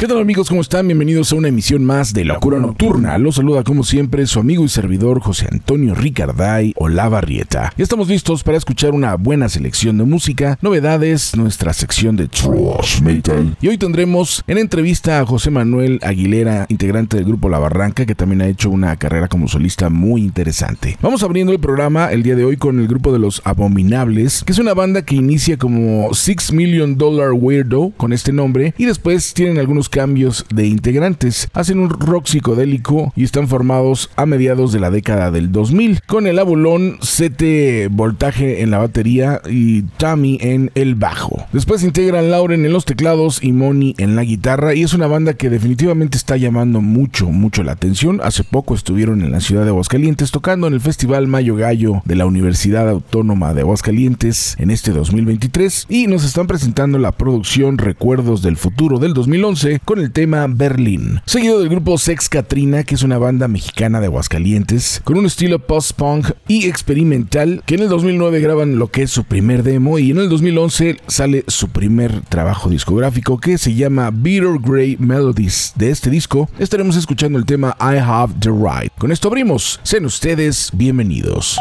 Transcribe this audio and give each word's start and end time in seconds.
¿Qué 0.00 0.08
tal 0.08 0.18
amigos? 0.18 0.48
¿Cómo 0.48 0.60
están? 0.60 0.88
Bienvenidos 0.88 1.32
a 1.32 1.36
una 1.36 1.48
emisión 1.48 1.84
más 1.84 2.12
de 2.12 2.24
Locura 2.24 2.58
Nocturna. 2.58 3.16
Los 3.16 3.36
saluda 3.36 3.62
como 3.62 3.84
siempre 3.84 4.26
su 4.26 4.40
amigo 4.40 4.64
y 4.64 4.68
servidor 4.68 5.20
José 5.20 5.46
Antonio 5.50 5.94
Ricarday 5.94 6.74
Olavarrieta. 6.76 7.72
Ya 7.76 7.84
estamos 7.84 8.08
listos 8.08 8.42
para 8.42 8.58
escuchar 8.58 8.90
una 8.90 9.14
buena 9.14 9.48
selección 9.48 9.96
de 9.96 10.04
música, 10.04 10.58
novedades, 10.60 11.36
nuestra 11.36 11.72
sección 11.72 12.16
de 12.16 12.26
Trash 12.26 13.02
Metal. 13.02 13.56
Y 13.62 13.68
hoy 13.68 13.78
tendremos 13.78 14.42
en 14.48 14.58
entrevista 14.58 15.20
a 15.20 15.26
José 15.26 15.50
Manuel 15.50 16.00
Aguilera, 16.02 16.66
integrante 16.68 17.16
del 17.16 17.24
grupo 17.24 17.48
La 17.48 17.60
Barranca, 17.60 18.04
que 18.04 18.16
también 18.16 18.42
ha 18.42 18.48
hecho 18.48 18.70
una 18.70 18.96
carrera 18.96 19.28
como 19.28 19.46
solista 19.46 19.90
muy 19.90 20.22
interesante. 20.22 20.98
Vamos 21.02 21.22
abriendo 21.22 21.52
el 21.52 21.60
programa 21.60 22.10
el 22.10 22.24
día 22.24 22.34
de 22.34 22.44
hoy 22.44 22.56
con 22.56 22.80
el 22.80 22.88
grupo 22.88 23.12
de 23.12 23.20
Los 23.20 23.40
Abominables, 23.44 24.42
que 24.44 24.52
es 24.52 24.58
una 24.58 24.74
banda 24.74 25.02
que 25.02 25.14
inicia 25.14 25.56
como 25.56 26.12
Six 26.12 26.52
Million 26.52 26.98
Dollar 26.98 27.30
Weirdo 27.32 27.92
con 27.96 28.12
este 28.12 28.32
nombre 28.32 28.74
y 28.76 28.86
después 28.86 29.32
tienen 29.34 29.58
algunos 29.58 29.83
cambios 29.88 30.46
de 30.52 30.66
integrantes. 30.66 31.48
Hacen 31.52 31.78
un 31.78 31.90
rock 31.90 32.26
psicodélico 32.26 33.12
y 33.16 33.24
están 33.24 33.48
formados 33.48 34.10
a 34.16 34.26
mediados 34.26 34.72
de 34.72 34.80
la 34.80 34.90
década 34.90 35.30
del 35.30 35.52
2000, 35.52 36.00
con 36.06 36.26
el 36.26 36.38
abulón 36.38 36.98
Sete 37.00 37.88
Voltaje 37.90 38.62
en 38.62 38.70
la 38.70 38.78
batería 38.78 39.40
y 39.48 39.82
Tammy 39.82 40.38
en 40.40 40.70
el 40.74 40.94
bajo. 40.94 41.46
Después 41.52 41.82
integran 41.82 42.30
Lauren 42.30 42.64
en 42.64 42.72
los 42.72 42.84
teclados 42.84 43.42
y 43.42 43.52
Moni 43.52 43.94
en 43.98 44.16
la 44.16 44.24
guitarra 44.24 44.74
y 44.74 44.82
es 44.82 44.94
una 44.94 45.06
banda 45.06 45.34
que 45.34 45.50
definitivamente 45.50 46.16
está 46.16 46.36
llamando 46.36 46.80
mucho, 46.80 47.26
mucho 47.26 47.62
la 47.62 47.72
atención. 47.72 48.20
Hace 48.22 48.44
poco 48.44 48.74
estuvieron 48.74 49.22
en 49.22 49.32
la 49.32 49.40
ciudad 49.40 49.64
de 49.64 49.70
Aguascalientes 49.70 50.30
tocando 50.30 50.66
en 50.66 50.74
el 50.74 50.80
Festival 50.80 51.26
Mayo 51.26 51.56
Gallo 51.56 52.02
de 52.04 52.14
la 52.14 52.26
Universidad 52.26 52.88
Autónoma 52.88 53.54
de 53.54 53.62
Aguascalientes 53.62 54.56
en 54.58 54.70
este 54.70 54.92
2023 54.92 55.86
y 55.88 56.06
nos 56.06 56.24
están 56.24 56.46
presentando 56.46 56.98
la 56.98 57.12
producción 57.12 57.78
Recuerdos 57.78 58.42
del 58.42 58.56
Futuro 58.56 58.98
del 58.98 59.14
2011 59.14 59.73
con 59.84 59.98
el 59.98 60.12
tema 60.12 60.46
Berlín. 60.48 61.20
Seguido 61.26 61.58
del 61.60 61.68
grupo 61.68 61.98
Sex 61.98 62.28
Katrina, 62.28 62.84
que 62.84 62.94
es 62.94 63.02
una 63.02 63.18
banda 63.18 63.48
mexicana 63.48 64.00
de 64.00 64.06
Aguascalientes, 64.06 65.00
con 65.04 65.18
un 65.18 65.26
estilo 65.26 65.58
post-punk 65.58 66.30
y 66.48 66.66
experimental, 66.66 67.62
que 67.66 67.74
en 67.74 67.82
el 67.82 67.88
2009 67.88 68.40
graban 68.40 68.78
lo 68.78 68.88
que 68.88 69.02
es 69.02 69.10
su 69.10 69.24
primer 69.24 69.62
demo 69.62 69.98
y 69.98 70.10
en 70.10 70.18
el 70.18 70.28
2011 70.28 70.98
sale 71.06 71.44
su 71.48 71.68
primer 71.68 72.22
trabajo 72.22 72.70
discográfico 72.70 73.38
que 73.38 73.58
se 73.58 73.74
llama 73.74 74.10
Bitter 74.10 74.58
Grey 74.60 74.96
Melodies. 74.98 75.72
De 75.76 75.90
este 75.90 76.10
disco 76.10 76.48
estaremos 76.58 76.96
escuchando 76.96 77.38
el 77.38 77.46
tema 77.46 77.76
I 77.80 77.98
Have 77.98 78.34
the 78.40 78.50
Right. 78.50 78.92
Con 78.98 79.12
esto 79.12 79.28
abrimos. 79.28 79.80
Sean 79.82 80.04
ustedes 80.04 80.70
bienvenidos. 80.72 81.58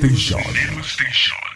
Station. 0.00 1.49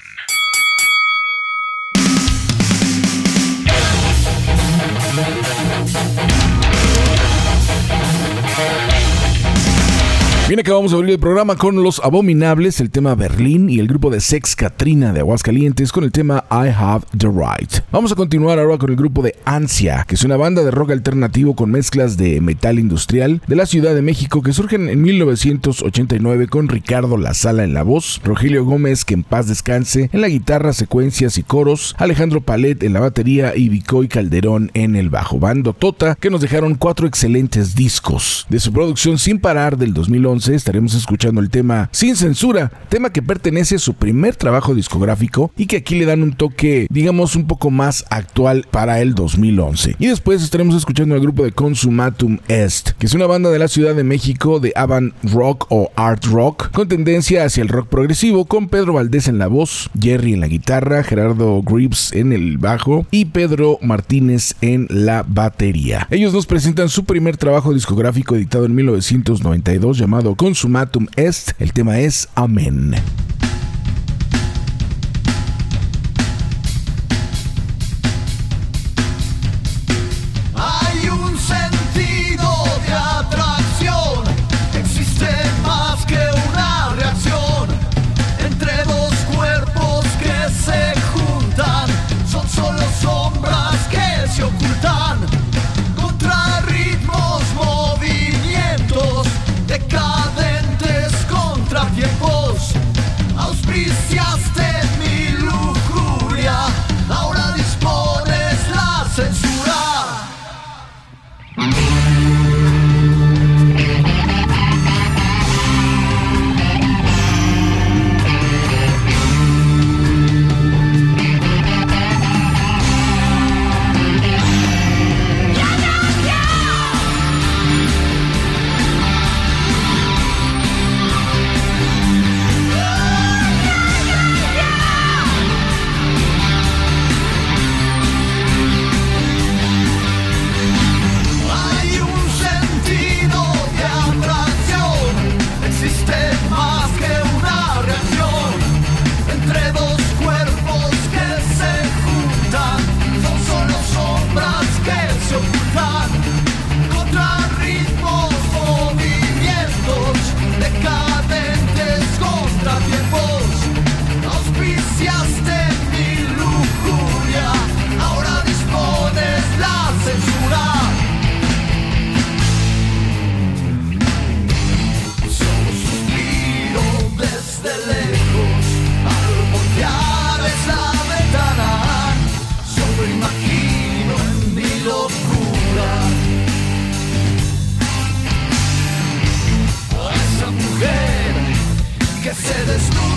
Bien, 10.47 10.61
acabamos 10.61 10.91
de 10.91 10.99
abrir 10.99 11.13
el 11.13 11.19
programa 11.19 11.57
con 11.57 11.83
Los 11.83 12.01
Abominables, 12.05 12.79
el 12.79 12.91
tema 12.91 13.15
Berlín 13.15 13.71
y 13.71 13.79
el 13.79 13.87
grupo 13.87 14.11
de 14.11 14.21
Sex 14.21 14.55
Katrina 14.55 15.15
de 15.15 15.21
Aguascalientes 15.21 15.91
con 15.91 16.05
el 16.05 16.13
tema 16.13 16.45
I 16.51 16.69
Have 16.69 17.07
the 17.17 17.29
Right. 17.29 17.83
Vamos 17.91 18.13
a 18.13 18.15
continuar 18.15 18.59
ahora 18.59 18.77
con 18.77 18.91
el 18.91 18.97
grupo 18.97 19.23
de 19.23 19.37
Ansia, 19.47 20.05
que 20.07 20.17
es 20.17 20.23
una 20.23 20.37
banda 20.37 20.63
de 20.63 20.71
rock 20.71 20.91
alternativo 20.91 21.57
con 21.57 21.71
mezclas 21.71 22.19
de 22.19 22.43
metal 22.43 22.79
industrial 22.79 23.41
de 23.47 23.57
la 23.57 23.65
Ciudad 23.65 23.95
de 23.95 24.03
México 24.03 24.43
que 24.43 24.53
surgen 24.53 24.91
en 24.91 25.01
1989 25.01 26.49
con 26.49 26.69
Ricardo 26.69 27.17
La 27.17 27.33
Sala 27.33 27.65
en 27.65 27.73
la 27.73 27.83
voz, 27.83 28.21
Rogelio 28.23 28.67
Gómez, 28.67 29.07
que 29.07 29.15
en 29.15 29.23
paz 29.23 29.49
descanse, 29.49 30.11
en 30.13 30.21
la 30.21 30.29
guitarra, 30.29 30.75
secuencias 30.75 31.39
y 31.39 31.43
coros, 31.43 31.97
Alejandro 31.97 32.43
Palet 32.43 32.83
en 32.83 32.93
la 32.93 33.01
batería 33.01 33.57
y 33.57 33.71
Vicoy 33.71 34.09
Calderón 34.09 34.71
en 34.75 34.95
el 34.95 35.09
bajo. 35.09 35.39
Bando 35.39 35.73
Tota, 35.73 36.17
que 36.17 36.29
nos 36.29 36.43
dejaron 36.43 36.75
cuatro 36.75 37.07
excelentes 37.07 37.75
discos 37.75 38.45
de 38.51 38.61
su 38.61 38.75
producción 38.75 39.17
sin 39.17 39.39
parar 39.39 39.79
del 39.79 39.95
2011 39.95 40.34
estaremos 40.35 40.95
escuchando 40.95 41.41
el 41.41 41.49
tema 41.49 41.89
Sin 41.93 42.17
Censura, 42.17 42.71
tema 42.89 43.11
que 43.11 43.23
pertenece 43.23 43.77
a 43.77 43.79
su 43.79 43.95
primer 43.95 44.37
trabajo 44.37 44.75
discográfico 44.75 45.53
y 45.57 45.67
que 45.67 45.77
aquí 45.77 45.95
le 45.95 46.07
dan 46.07 46.23
un 46.23 46.33
toque, 46.33 46.87
digamos, 46.91 47.37
un 47.37 47.47
poco 47.47 47.71
más 47.71 48.05
actual 48.11 48.67
para 48.71 49.01
el 49.01 49.15
2011. 49.15 49.97
Y 49.99 50.07
después 50.07 50.43
estaremos 50.43 50.75
escuchando 50.75 51.15
al 51.15 51.21
grupo 51.21 51.45
de 51.45 51.53
Consumatum 51.53 52.39
Est, 52.49 52.91
que 52.99 53.07
es 53.07 53.15
una 53.15 53.27
banda 53.27 53.51
de 53.51 53.59
la 53.59 53.69
Ciudad 53.69 53.95
de 53.95 54.05
México 54.05 54.59
de 54.59 54.73
avant 54.75 55.15
rock 55.23 55.67
o 55.71 55.91
art 55.95 56.25
rock, 56.25 56.71
con 56.73 56.89
tendencia 56.89 57.45
hacia 57.45 57.63
el 57.63 57.69
rock 57.69 57.89
progresivo, 57.89 58.45
con 58.47 58.69
Pedro 58.69 58.95
Valdés 58.95 59.29
en 59.29 59.39
la 59.39 59.47
voz, 59.47 59.91
Jerry 59.99 60.35
en 60.35 60.41
la 60.41 60.49
guitarra, 60.49 61.05
Gerardo 61.05 61.63
Grips 61.63 62.13
en 62.13 62.33
el 62.33 62.59
bajo 62.59 63.07
y 63.11 63.27
Pedro 63.27 63.79
Martínez 63.83 64.57
en 64.61 64.87
la 64.91 65.25
batería. 65.27 66.09
Ellos 66.11 66.33
nos 66.33 66.47
presentan 66.47 66.89
su 66.89 67.05
primer 67.05 67.37
trabajo 67.37 67.73
discográfico 67.73 68.35
editado 68.35 68.65
en 68.65 68.75
1992 68.75 69.99
llamado 69.99 70.24
Consumatum 70.33 71.07
Est. 71.17 71.53
El 71.59 71.75
tema 71.75 72.01
es 72.01 72.31
Amén. 72.35 72.95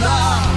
love. 0.08 0.57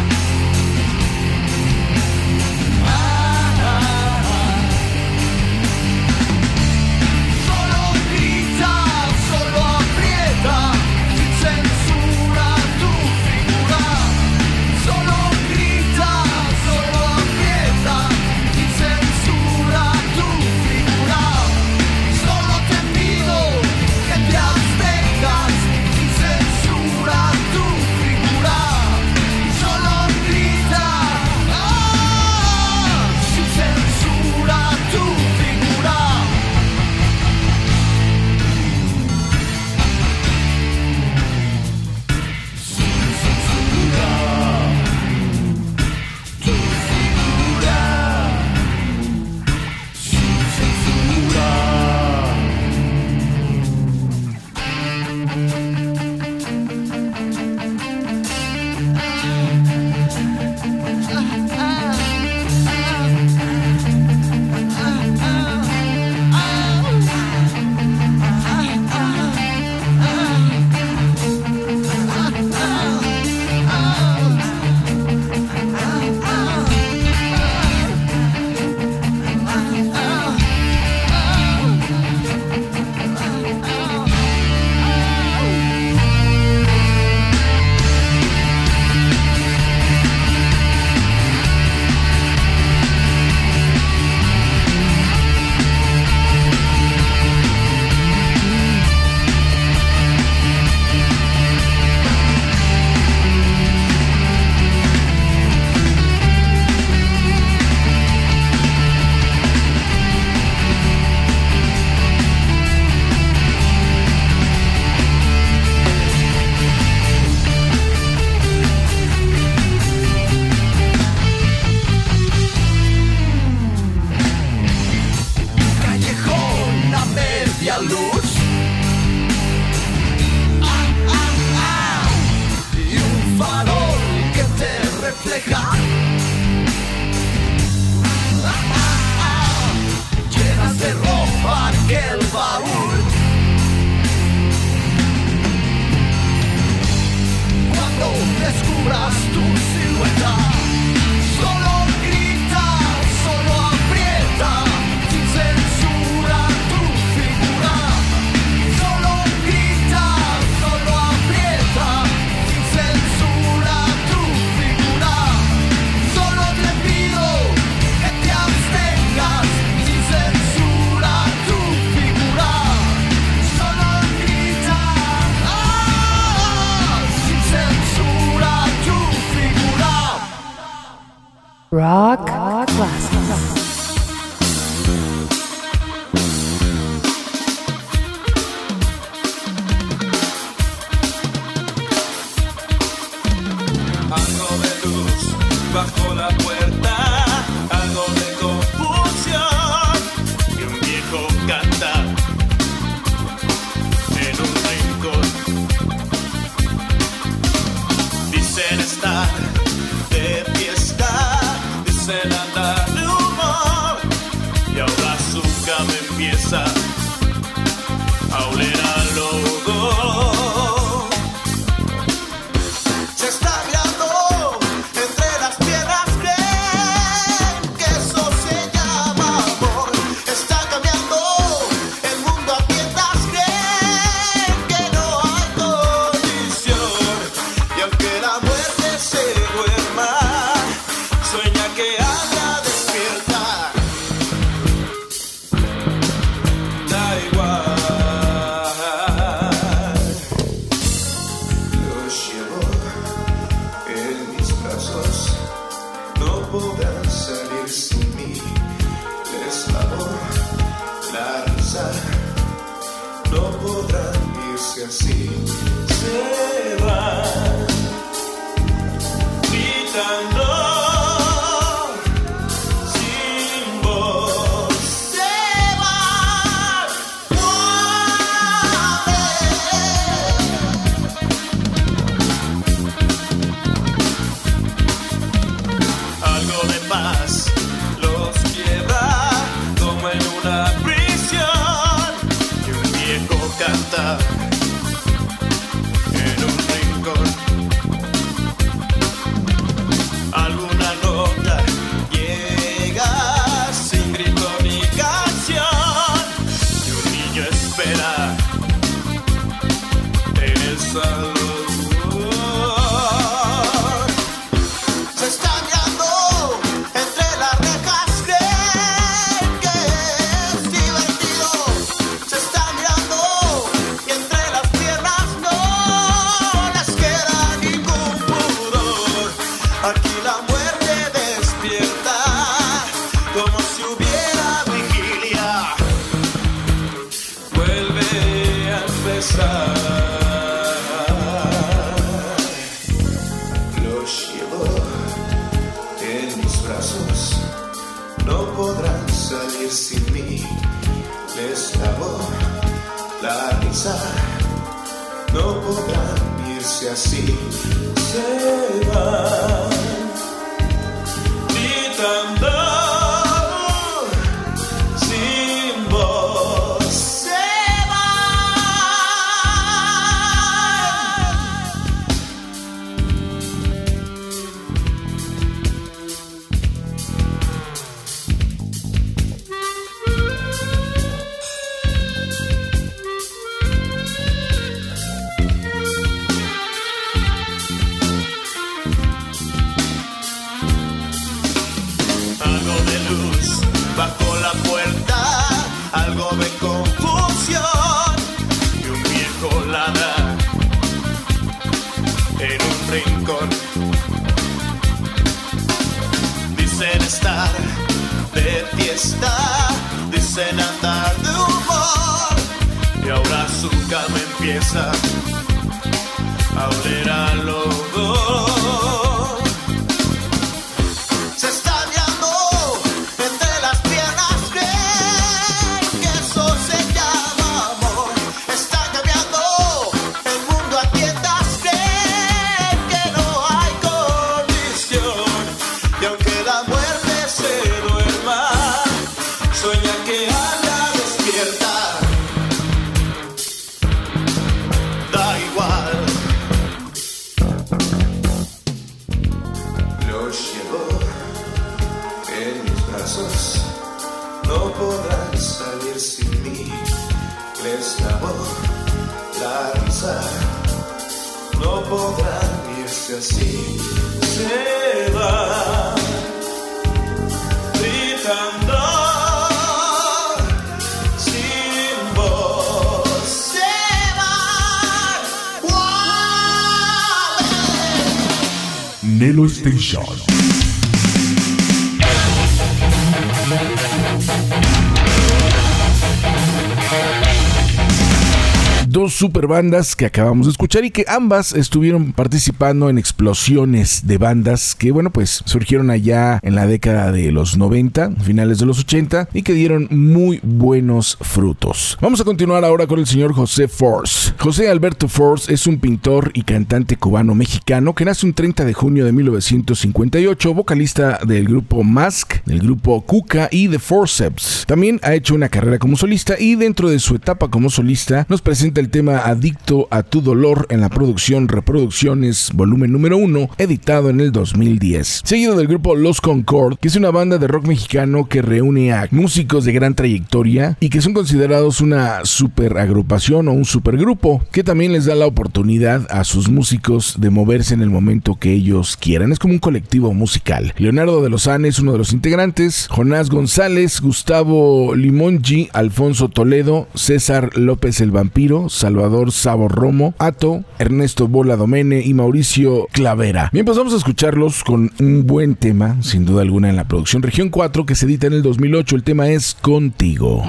Dos 488.91 489.15
super 489.15 489.47
bandas 489.47 489.95
que 489.95 490.05
acabamos 490.05 490.47
de 490.47 490.53
escuchar 490.53 490.85
y 490.85 490.91
que 490.91 491.05
ambas 491.07 491.53
estuvieron 491.53 492.13
participando 492.13 492.91
en 492.91 492.99
explosiones 492.99 494.07
de 494.07 494.19
bandas 494.19 494.75
que, 494.75 494.91
bueno, 494.91 495.11
pues 495.11 495.43
surgieron 495.45 495.91
allá 495.91 496.41
en 496.43 496.57
la 496.57 496.67
década 496.67 497.13
de 497.13 497.31
los 497.31 497.57
90, 497.57 498.13
finales 498.23 498.59
de 498.59 498.67
los 498.67 498.81
80 498.81 499.29
y 499.33 499.43
que 499.43 499.55
dieron 499.55 499.87
muy 499.91 500.41
buenos 500.43 501.19
frutos. 501.21 501.99
Vamos 502.01 502.21
a 502.21 502.25
continuar 502.25 502.65
ahora 502.65 502.89
con 502.89 502.99
el 502.99 503.07
señor 503.07 503.33
José 503.33 503.69
Force. 503.69 504.33
José 504.39 504.69
Alberto 504.69 505.07
Force 505.07 505.53
es 505.53 505.69
un 505.69 505.79
pintor 505.79 506.33
y 506.35 506.43
cantante 506.43 506.97
cubano-mexicano 506.97 507.95
que 507.95 508.05
nace 508.05 508.27
un 508.27 508.35
30 508.35 508.65
de 508.65 508.75
junio 508.75 509.05
de 509.05 509.13
1958, 509.13 510.53
vocalista 510.53 511.21
del 511.25 511.45
grupo 511.45 511.85
Mask, 511.85 512.45
del 512.45 512.59
grupo 512.59 513.01
Cuca 513.03 513.49
y 513.53 513.69
The 513.69 513.79
Forceps. 513.79 514.65
También 514.67 514.99
ha 515.05 515.15
hecho 515.15 515.37
una 515.37 515.49
carrera 515.49 515.79
como 515.79 515.97
solista 515.97 516.35
y 516.41 516.57
dentro 516.57 516.91
de 516.91 516.99
su 516.99 517.15
etapa 517.15 517.49
como 517.49 517.71
solista 517.71 518.27
nos 518.29 518.43
presenta 518.43 518.80
el 518.81 518.89
tema 518.89 519.19
Adicto 519.19 519.87
a 519.91 520.03
tu 520.03 520.23
dolor 520.23 520.67
en 520.71 520.81
la 520.81 520.89
producción 520.89 521.49
Reproducciones 521.49 522.51
volumen 522.55 522.91
número 522.91 523.19
1, 523.19 523.51
editado 523.59 524.09
en 524.09 524.21
el 524.21 524.33
2010. 524.33 525.21
Seguido 525.23 525.55
del 525.55 525.67
grupo 525.67 525.95
Los 525.95 526.23
Concord, 526.23 526.79
que 526.79 526.89
es 526.89 526.97
una 526.97 527.11
banda 527.11 527.37
de 527.37 527.47
rock 527.47 527.67
mexicano 527.67 528.27
que 528.27 528.41
reúne 528.41 528.95
a 528.95 529.07
músicos 529.11 529.67
de 529.67 529.73
gran 529.73 529.95
trayectoria 529.95 530.79
y 530.81 530.89
que 530.89 531.03
son 531.03 531.13
considerados 531.13 531.83
una 531.83 532.25
super 532.25 532.79
agrupación 532.79 533.49
o 533.49 533.53
un 533.53 533.67
supergrupo, 533.67 534.43
que 534.51 534.65
también 534.65 534.93
les 534.93 535.05
da 535.05 535.15
la 535.15 535.27
oportunidad 535.27 536.07
a 536.11 536.25
sus 536.25 536.49
músicos 536.49 537.17
de 537.21 537.29
moverse 537.29 537.75
en 537.75 537.83
el 537.83 537.91
momento 537.91 538.37
que 538.37 538.55
ellos 538.55 538.97
quieran. 538.97 539.31
Es 539.31 539.39
como 539.39 539.53
un 539.53 539.61
colectivo 539.61 540.15
musical. 540.15 540.73
Leonardo 540.79 541.23
de 541.23 541.29
Lozane 541.29 541.69
es 541.69 541.81
uno 541.81 541.93
de 541.93 541.99
los 541.99 542.15
integrantes, 542.15 542.89
Jonás 542.89 543.29
González, 543.29 544.01
Gustavo 544.01 544.95
Limongi, 544.95 545.69
Alfonso 545.75 546.31
Toledo, 546.31 546.89
César 546.95 547.59
López 547.59 548.01
el 548.01 548.11
Vampiro, 548.11 548.70
Salvador 548.71 549.33
Sabo 549.33 549.69
Romo, 549.69 550.15
Ato, 550.19 550.65
Ernesto 550.79 551.27
Bola 551.29 551.57
Domene 551.57 552.03
y 552.05 552.15
Mauricio 552.15 552.87
Clavera. 552.93 553.51
Bien, 553.53 553.67
pues 553.67 553.77
vamos 553.77 553.93
a 553.93 553.97
escucharlos 553.97 554.63
con 554.63 554.93
un 555.01 555.27
buen 555.27 555.57
tema, 555.57 555.97
sin 556.03 556.25
duda 556.25 556.43
alguna, 556.43 556.71
en 556.71 556.77
la 556.77 556.85
producción 556.85 557.23
Región 557.23 557.51
4 557.51 557.85
que 557.85 557.95
se 557.97 558.07
edita 558.07 558.29
en 558.29 558.35
el 558.35 558.43
2008. 558.43 558.97
El 558.97 559.03
tema 559.03 559.29
es 559.29 559.57
Contigo. 559.61 560.43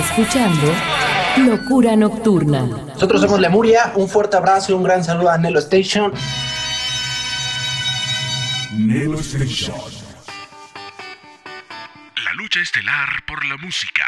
escuchando 0.00 0.72
Locura 1.36 1.94
Nocturna. 1.94 2.62
Nosotros 2.62 3.20
somos 3.20 3.40
Lemuria, 3.40 3.92
un 3.94 4.08
fuerte 4.08 4.36
abrazo 4.36 4.72
y 4.72 4.74
un 4.74 4.82
gran 4.82 5.04
saludo 5.04 5.30
a 5.30 5.38
Nelo 5.38 5.58
Station. 5.58 6.12
Nelo 8.72 9.18
Station. 9.20 9.74
La 12.24 12.32
lucha 12.34 12.60
estelar 12.60 13.08
por 13.26 13.44
la 13.44 13.56
música. 13.58 14.04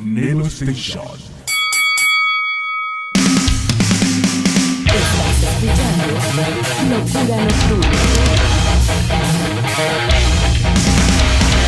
Nelo 0.00 0.46
Station. 0.46 1.23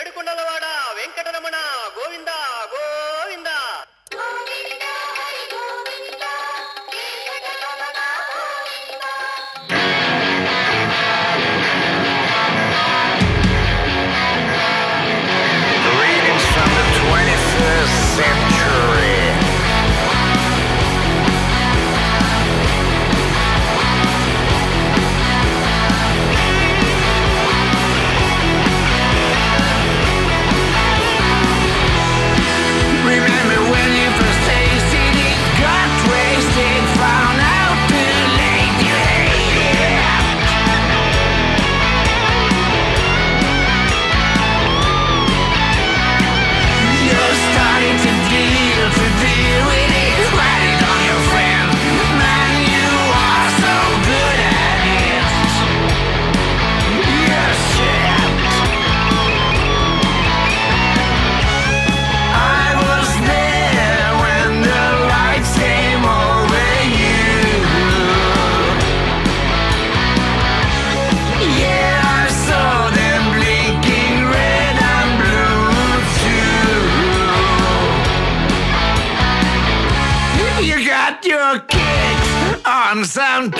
I'm 82.93 83.05
some 83.05 83.51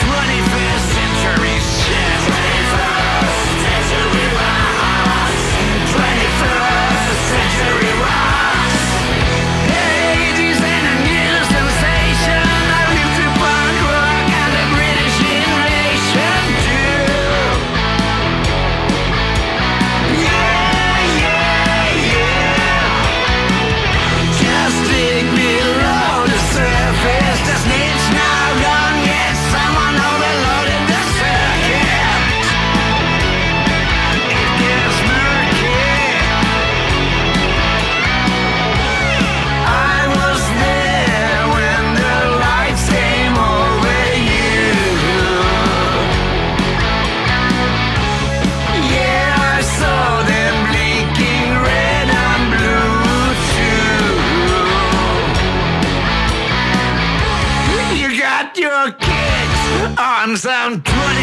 comes 60.33 60.45
down 60.45 60.83
20. 60.83 61.22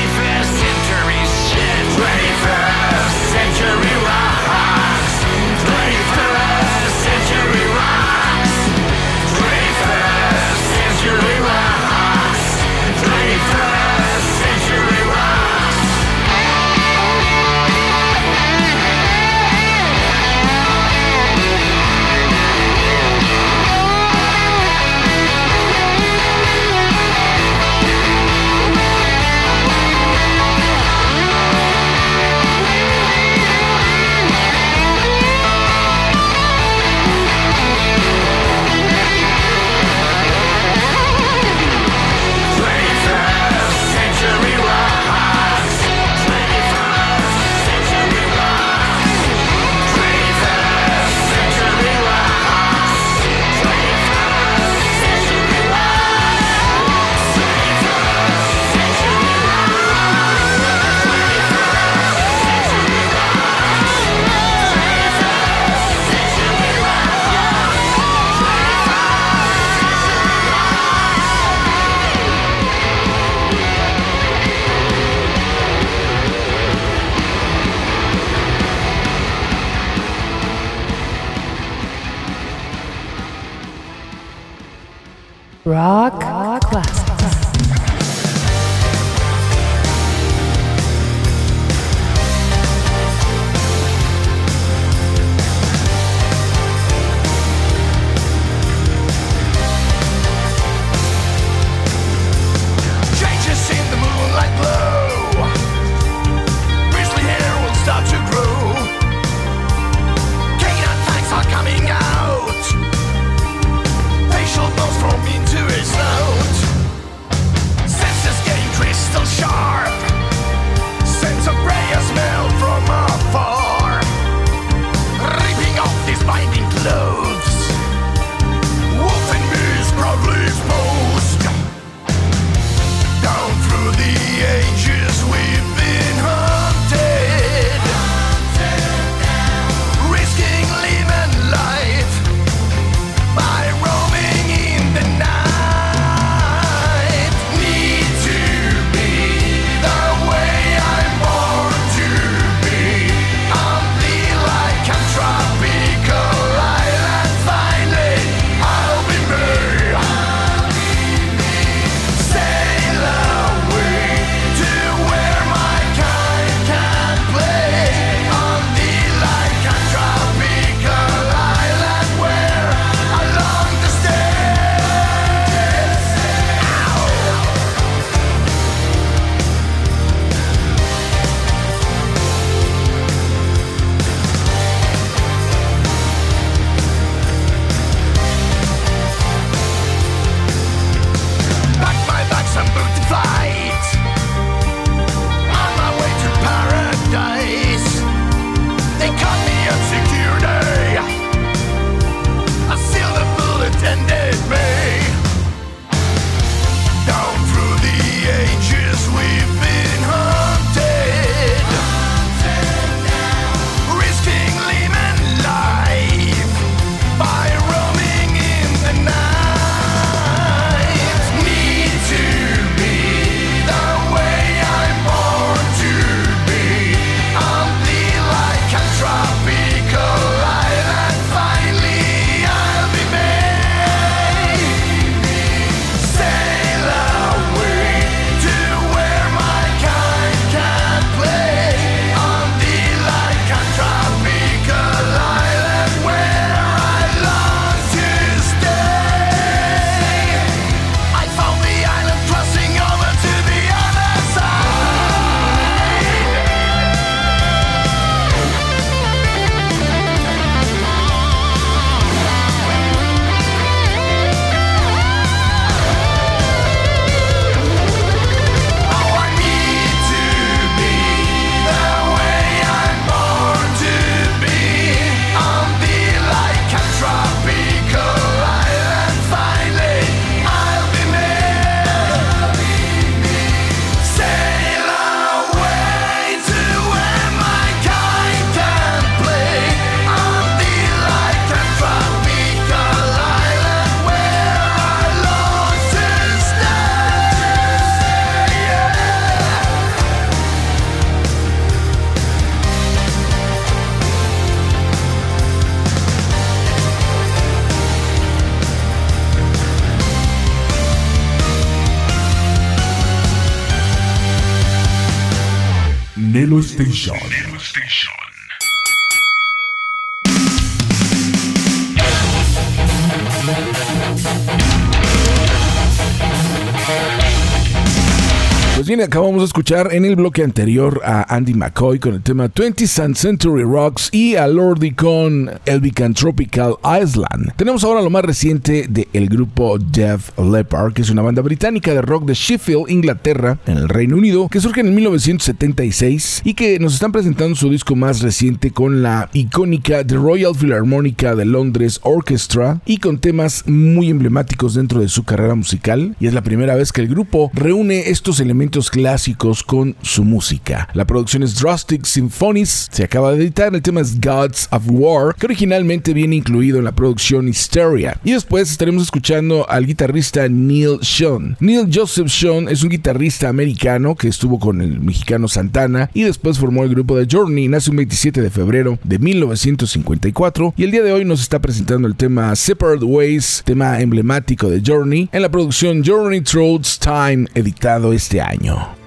en 329.59 330.05
el 330.05 330.15
bloque 330.15 330.41
anterior 330.41 331.01
a 331.03 331.35
Andy 331.35 331.53
McCoy 331.53 331.99
con 331.99 332.13
el 332.13 332.21
tema 332.21 332.47
20th 332.47 333.13
Century 333.13 333.63
Rocks 333.63 334.07
y 334.13 334.35
a 334.35 334.47
Lordi 334.47 334.91
con 334.91 335.49
El 335.65 335.81
Tropical 336.13 336.75
Island. 336.81 337.51
Tenemos 337.57 337.83
ahora 337.83 338.01
lo 338.01 338.09
más 338.09 338.23
reciente 338.23 338.87
del 338.87 339.07
de 339.11 339.25
grupo 339.25 339.77
Def 339.77 340.31
Leppard, 340.39 340.93
que 340.93 341.01
es 341.01 341.09
una 341.09 341.23
banda 341.23 341.41
británica 341.41 341.93
de 341.93 342.01
rock 342.01 342.23
de 342.25 342.35
Sheffield, 342.35 342.89
Inglaterra, 342.89 343.59
en 343.65 343.77
el 343.77 343.89
Reino 343.89 344.15
Unido, 344.15 344.47
que 344.47 344.61
surge 344.61 344.79
en 344.79 344.95
1976 344.95 346.41
y 346.45 346.53
que 346.53 346.79
nos 346.79 346.93
están 346.93 347.11
presentando 347.11 347.53
su 347.55 347.69
disco 347.69 347.97
más 347.97 348.21
reciente 348.21 348.71
con 348.71 349.03
la 349.03 349.29
icónica 349.33 350.07
The 350.07 350.15
Royal 350.15 350.55
Philharmonica 350.55 351.35
de 351.35 351.43
Londres 351.43 351.99
Orchestra 352.03 352.79
y 352.85 352.99
con 352.99 353.19
temas 353.19 353.67
muy 353.67 354.09
emblemáticos 354.09 354.73
dentro 354.73 355.01
de 355.01 355.09
su 355.09 355.25
carrera 355.25 355.55
musical. 355.55 356.15
Y 356.21 356.27
es 356.27 356.33
la 356.33 356.43
primera 356.43 356.75
vez 356.75 356.93
que 356.93 357.01
el 357.01 357.09
grupo 357.09 357.51
reúne 357.53 358.09
estos 358.09 358.39
elementos 358.39 358.89
clásicos 358.89 359.48
con 359.63 359.95
su 360.01 360.23
música. 360.23 360.87
La 360.93 361.05
producción 361.05 361.43
es 361.43 361.59
Drastic 361.59 362.05
Symphonies, 362.05 362.87
se 362.91 363.03
acaba 363.03 363.31
de 363.31 363.43
editar, 363.43 363.73
el 363.73 363.81
tema 363.81 364.01
es 364.01 364.19
Gods 364.21 364.67
of 364.71 364.83
War, 364.87 365.35
que 365.35 365.47
originalmente 365.47 366.13
viene 366.13 366.35
incluido 366.35 366.77
en 366.77 366.85
la 366.85 366.91
producción 366.91 367.47
Hysteria. 367.47 368.19
Y 368.23 368.31
después 368.31 368.71
estaremos 368.71 369.03
escuchando 369.03 369.69
al 369.69 369.85
guitarrista 369.85 370.47
Neil 370.47 370.99
Sean. 371.01 371.57
Neil 371.59 371.89
Joseph 371.93 372.29
Sean 372.29 372.69
es 372.69 372.83
un 372.83 372.89
guitarrista 372.89 373.49
americano 373.49 374.15
que 374.15 374.27
estuvo 374.27 374.59
con 374.59 374.81
el 374.81 374.99
mexicano 374.99 375.47
Santana 375.47 376.09
y 376.13 376.23
después 376.23 376.59
formó 376.59 376.83
el 376.83 376.89
grupo 376.89 377.17
de 377.17 377.27
Journey, 377.29 377.67
nace 377.67 377.89
un 377.89 377.97
27 377.97 378.41
de 378.41 378.49
febrero 378.49 378.99
de 379.03 379.19
1954 379.19 380.73
y 380.77 380.83
el 380.83 380.91
día 380.91 381.03
de 381.03 381.11
hoy 381.11 381.25
nos 381.25 381.41
está 381.41 381.59
presentando 381.59 382.07
el 382.07 382.15
tema 382.15 382.55
Separate 382.55 383.05
Ways, 383.05 383.63
tema 383.65 383.99
emblemático 383.99 384.69
de 384.69 384.81
Journey, 384.85 385.29
en 385.31 385.41
la 385.41 385.49
producción 385.49 386.03
Journey 386.05 386.41
Through 386.41 386.81
Time, 386.99 387.47
editado 387.55 388.13
este 388.13 388.41
año. 388.41 388.98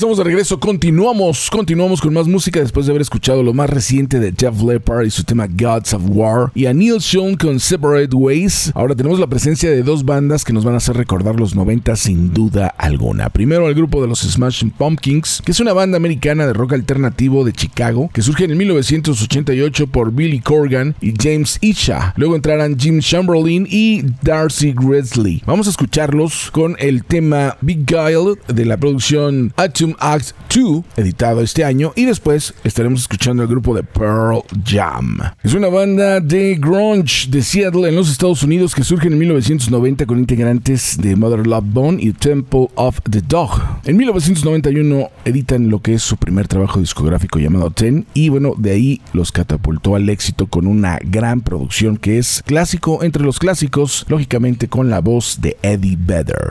Estamos 0.00 0.16
de 0.16 0.24
regreso. 0.24 0.58
Continuamos, 0.58 1.50
continuamos 1.50 2.00
con 2.00 2.14
más 2.14 2.26
música 2.26 2.58
después 2.58 2.86
de 2.86 2.92
haber 2.92 3.02
escuchado 3.02 3.42
lo 3.42 3.52
más 3.52 3.68
reciente 3.68 4.18
de 4.18 4.32
Jeff 4.34 4.62
Leppard 4.62 5.04
y 5.04 5.10
su 5.10 5.24
tema 5.24 5.46
Gods 5.46 5.92
of 5.92 6.04
War 6.06 6.50
y 6.54 6.64
a 6.64 6.72
Neil 6.72 7.02
Sean 7.02 7.36
con 7.36 7.60
Separate 7.60 8.16
Ways. 8.16 8.72
Ahora 8.74 8.94
tenemos 8.94 9.20
la 9.20 9.26
presencia 9.26 9.70
de 9.70 9.82
dos 9.82 10.06
bandas 10.06 10.42
que 10.42 10.54
nos 10.54 10.64
van 10.64 10.72
a 10.72 10.78
hacer 10.78 10.96
recordar 10.96 11.38
los 11.38 11.54
90 11.54 11.94
sin 11.96 12.32
duda 12.32 12.68
alguna. 12.78 13.28
Primero 13.28 13.68
el 13.68 13.74
grupo 13.74 14.00
de 14.00 14.08
los 14.08 14.20
Smashing 14.20 14.70
Pumpkins, 14.70 15.42
que 15.44 15.52
es 15.52 15.60
una 15.60 15.74
banda 15.74 15.98
americana 15.98 16.46
de 16.46 16.54
rock 16.54 16.72
alternativo 16.72 17.44
de 17.44 17.52
Chicago 17.52 18.08
que 18.14 18.22
surge 18.22 18.44
en 18.44 18.56
1988 18.56 19.86
por 19.88 20.12
Billy 20.12 20.40
Corgan 20.40 20.94
y 21.02 21.12
James 21.20 21.58
Isha. 21.60 22.14
Luego 22.16 22.36
entrarán 22.36 22.78
Jim 22.78 23.00
Chamberlain 23.00 23.66
y 23.68 24.02
Darcy 24.22 24.72
Gresley. 24.74 25.42
Vamos 25.44 25.66
a 25.66 25.70
escucharlos 25.70 26.50
con 26.50 26.74
el 26.78 27.04
tema 27.04 27.58
Big 27.60 27.84
Guile 27.84 28.36
de 28.48 28.64
la 28.64 28.78
producción 28.78 29.52
Atom 29.56 29.89
Act 29.98 30.32
2, 30.54 30.84
editado 30.96 31.40
este 31.40 31.64
año, 31.64 31.92
y 31.96 32.04
después 32.04 32.54
estaremos 32.64 33.00
escuchando 33.00 33.42
el 33.42 33.48
grupo 33.48 33.74
de 33.74 33.82
Pearl 33.82 34.42
Jam. 34.64 35.18
Es 35.42 35.54
una 35.54 35.68
banda 35.68 36.20
de 36.20 36.56
grunge 36.56 37.28
de 37.28 37.42
Seattle 37.42 37.88
en 37.88 37.96
los 37.96 38.10
Estados 38.10 38.42
Unidos 38.42 38.74
que 38.74 38.84
surge 38.84 39.08
en 39.08 39.18
1990 39.18 40.06
con 40.06 40.18
integrantes 40.18 40.96
de 40.98 41.16
Mother 41.16 41.46
Love 41.46 41.64
Bone 41.66 42.02
y 42.02 42.12
Temple 42.12 42.68
of 42.74 43.00
the 43.08 43.20
Dog. 43.20 43.60
En 43.84 43.96
1991 43.96 45.10
editan 45.24 45.68
lo 45.68 45.80
que 45.80 45.94
es 45.94 46.02
su 46.02 46.16
primer 46.16 46.48
trabajo 46.48 46.80
discográfico 46.80 47.38
llamado 47.38 47.70
Ten 47.70 48.06
y 48.14 48.28
bueno, 48.28 48.54
de 48.56 48.70
ahí 48.72 49.00
los 49.12 49.32
catapultó 49.32 49.94
al 49.94 50.08
éxito 50.08 50.46
con 50.46 50.66
una 50.66 50.98
gran 51.02 51.40
producción 51.40 51.96
que 51.96 52.18
es 52.18 52.42
clásico 52.46 53.02
entre 53.02 53.22
los 53.22 53.38
clásicos, 53.38 54.04
lógicamente 54.08 54.68
con 54.68 54.90
la 54.90 55.00
voz 55.00 55.40
de 55.40 55.56
Eddie 55.62 55.96
Vedder. 55.98 56.50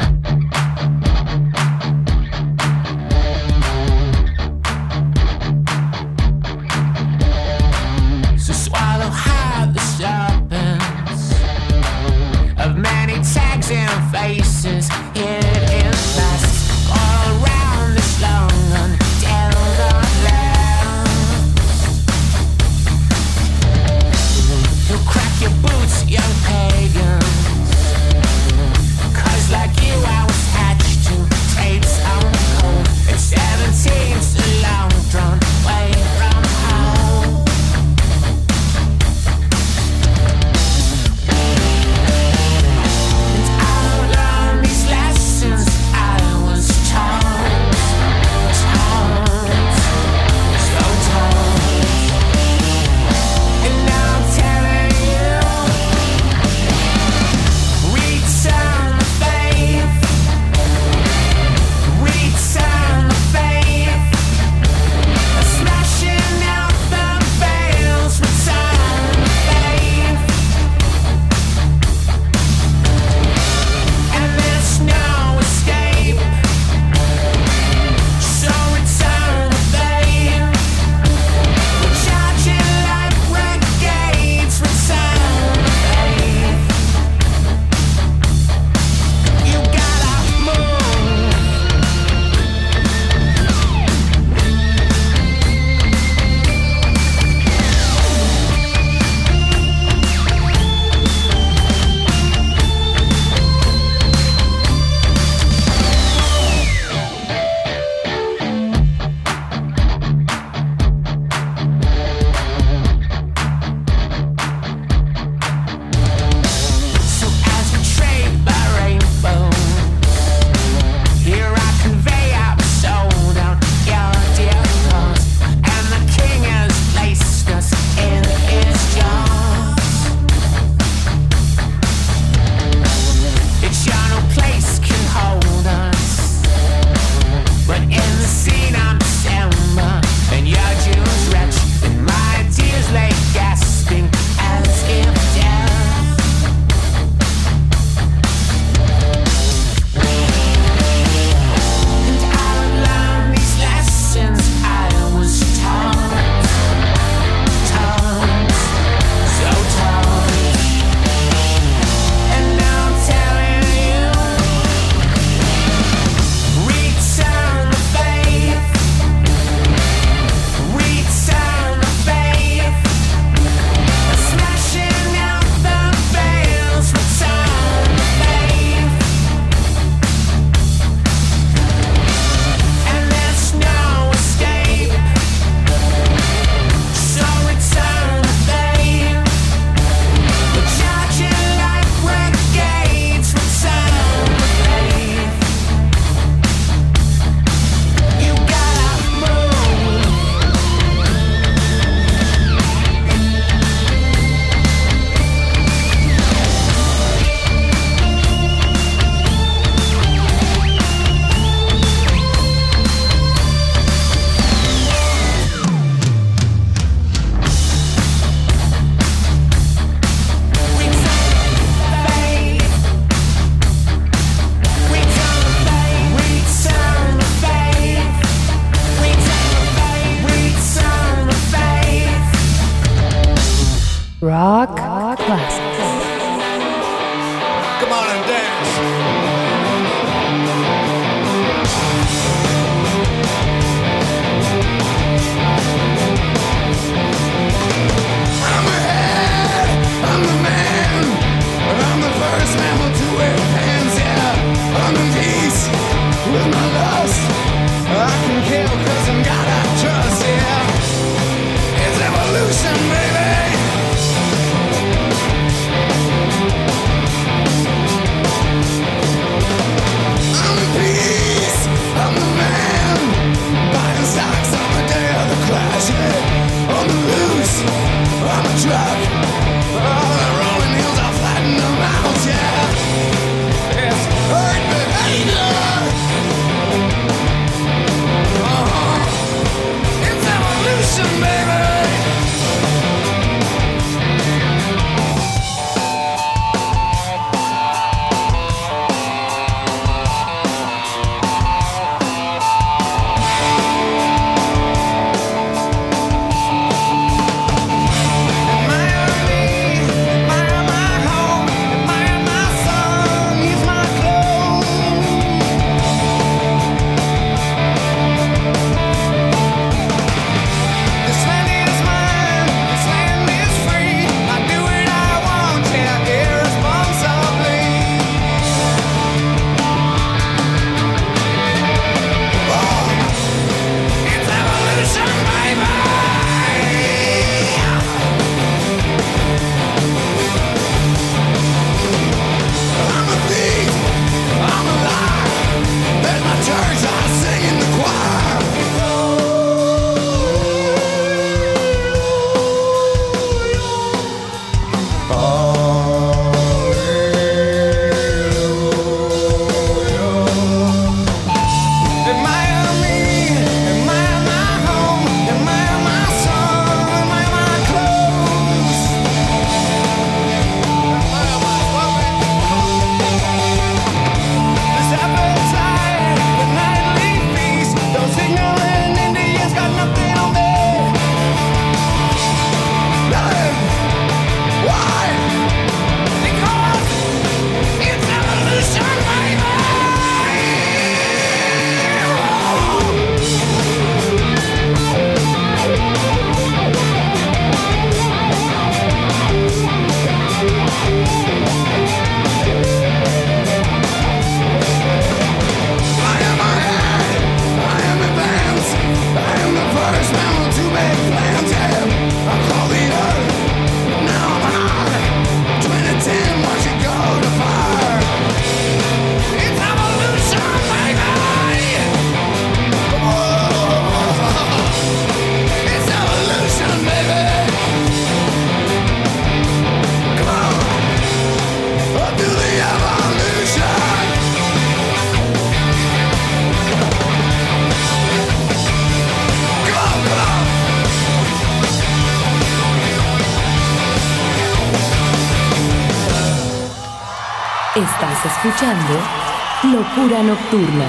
Nocturna. 450.24 450.88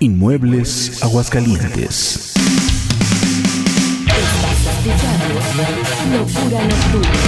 Inmuebles 0.00 1.02
Aguascalientes. 1.02 2.34
Estás 4.06 4.66
escuchando 4.66 5.34
Locura 6.18 6.64
Nocturna. 6.64 7.27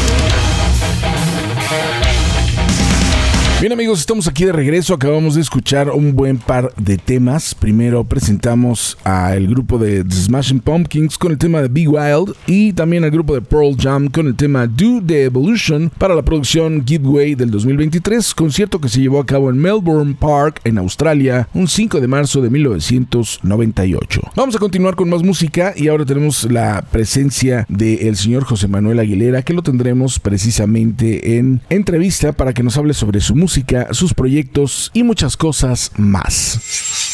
Bien 3.71 3.79
amigos, 3.79 4.01
estamos 4.01 4.27
aquí 4.27 4.45
de 4.45 4.51
regreso. 4.51 4.95
Acabamos 4.95 5.37
de 5.37 5.43
escuchar 5.43 5.91
un 5.91 6.17
buen 6.17 6.39
par 6.39 6.75
de 6.75 6.99
temas. 6.99 7.55
Primero 7.55 8.03
presentamos 8.03 8.99
al 9.05 9.47
grupo 9.47 9.79
de 9.79 10.03
The 10.03 10.11
Smashing 10.11 10.59
Pumpkins 10.59 11.17
con 11.17 11.31
el 11.31 11.39
tema 11.39 11.63
de 11.63 11.69
Be 11.69 11.87
Wild 11.87 12.35
y 12.49 12.73
también 12.73 13.05
al 13.05 13.13
grupo 13.13 13.33
de 13.33 13.43
Pearl 13.43 13.77
Jam 13.79 14.09
con 14.09 14.27
el 14.27 14.35
tema 14.35 14.67
Do 14.67 15.01
the 15.07 15.23
Evolution 15.23 15.89
para 15.99 16.17
la 16.17 16.23
producción 16.23 16.85
Giveaway 16.85 17.37
del 17.37 17.53
2023, 17.53 18.35
concierto 18.35 18.81
que 18.81 18.89
se 18.89 19.03
llevó 19.03 19.21
a 19.21 19.27
cabo 19.27 19.51
en 19.51 19.59
Melbourne 19.59 20.17
Park 20.19 20.61
en 20.65 20.77
Australia 20.77 21.47
un 21.55 21.69
5 21.69 22.01
de 22.01 22.09
marzo 22.09 22.43
de 22.43 22.51
1998. 22.51 24.33
Vamos 24.35 24.57
a 24.57 24.59
continuar 24.59 24.97
con 24.97 25.09
más 25.09 25.23
música 25.23 25.75
y 25.77 25.87
ahora 25.87 26.05
tenemos 26.05 26.51
la 26.51 26.85
presencia 26.91 27.67
del 27.69 28.17
señor 28.17 28.43
José 28.43 28.67
Manuel 28.67 28.99
Aguilera 28.99 29.43
que 29.43 29.55
lo 29.55 29.63
tendremos 29.63 30.19
precisamente 30.19 31.39
en 31.39 31.61
entrevista 31.71 32.33
para 32.33 32.53
que 32.53 32.65
nos 32.65 32.77
hable 32.77 32.95
sobre 32.95 33.21
su 33.21 33.37
música, 33.37 33.61
sus 33.93 34.15
proyectos 34.15 34.91
y 34.95 35.03
muchas 35.03 35.37
cosas 35.37 35.93
más. 35.97 37.10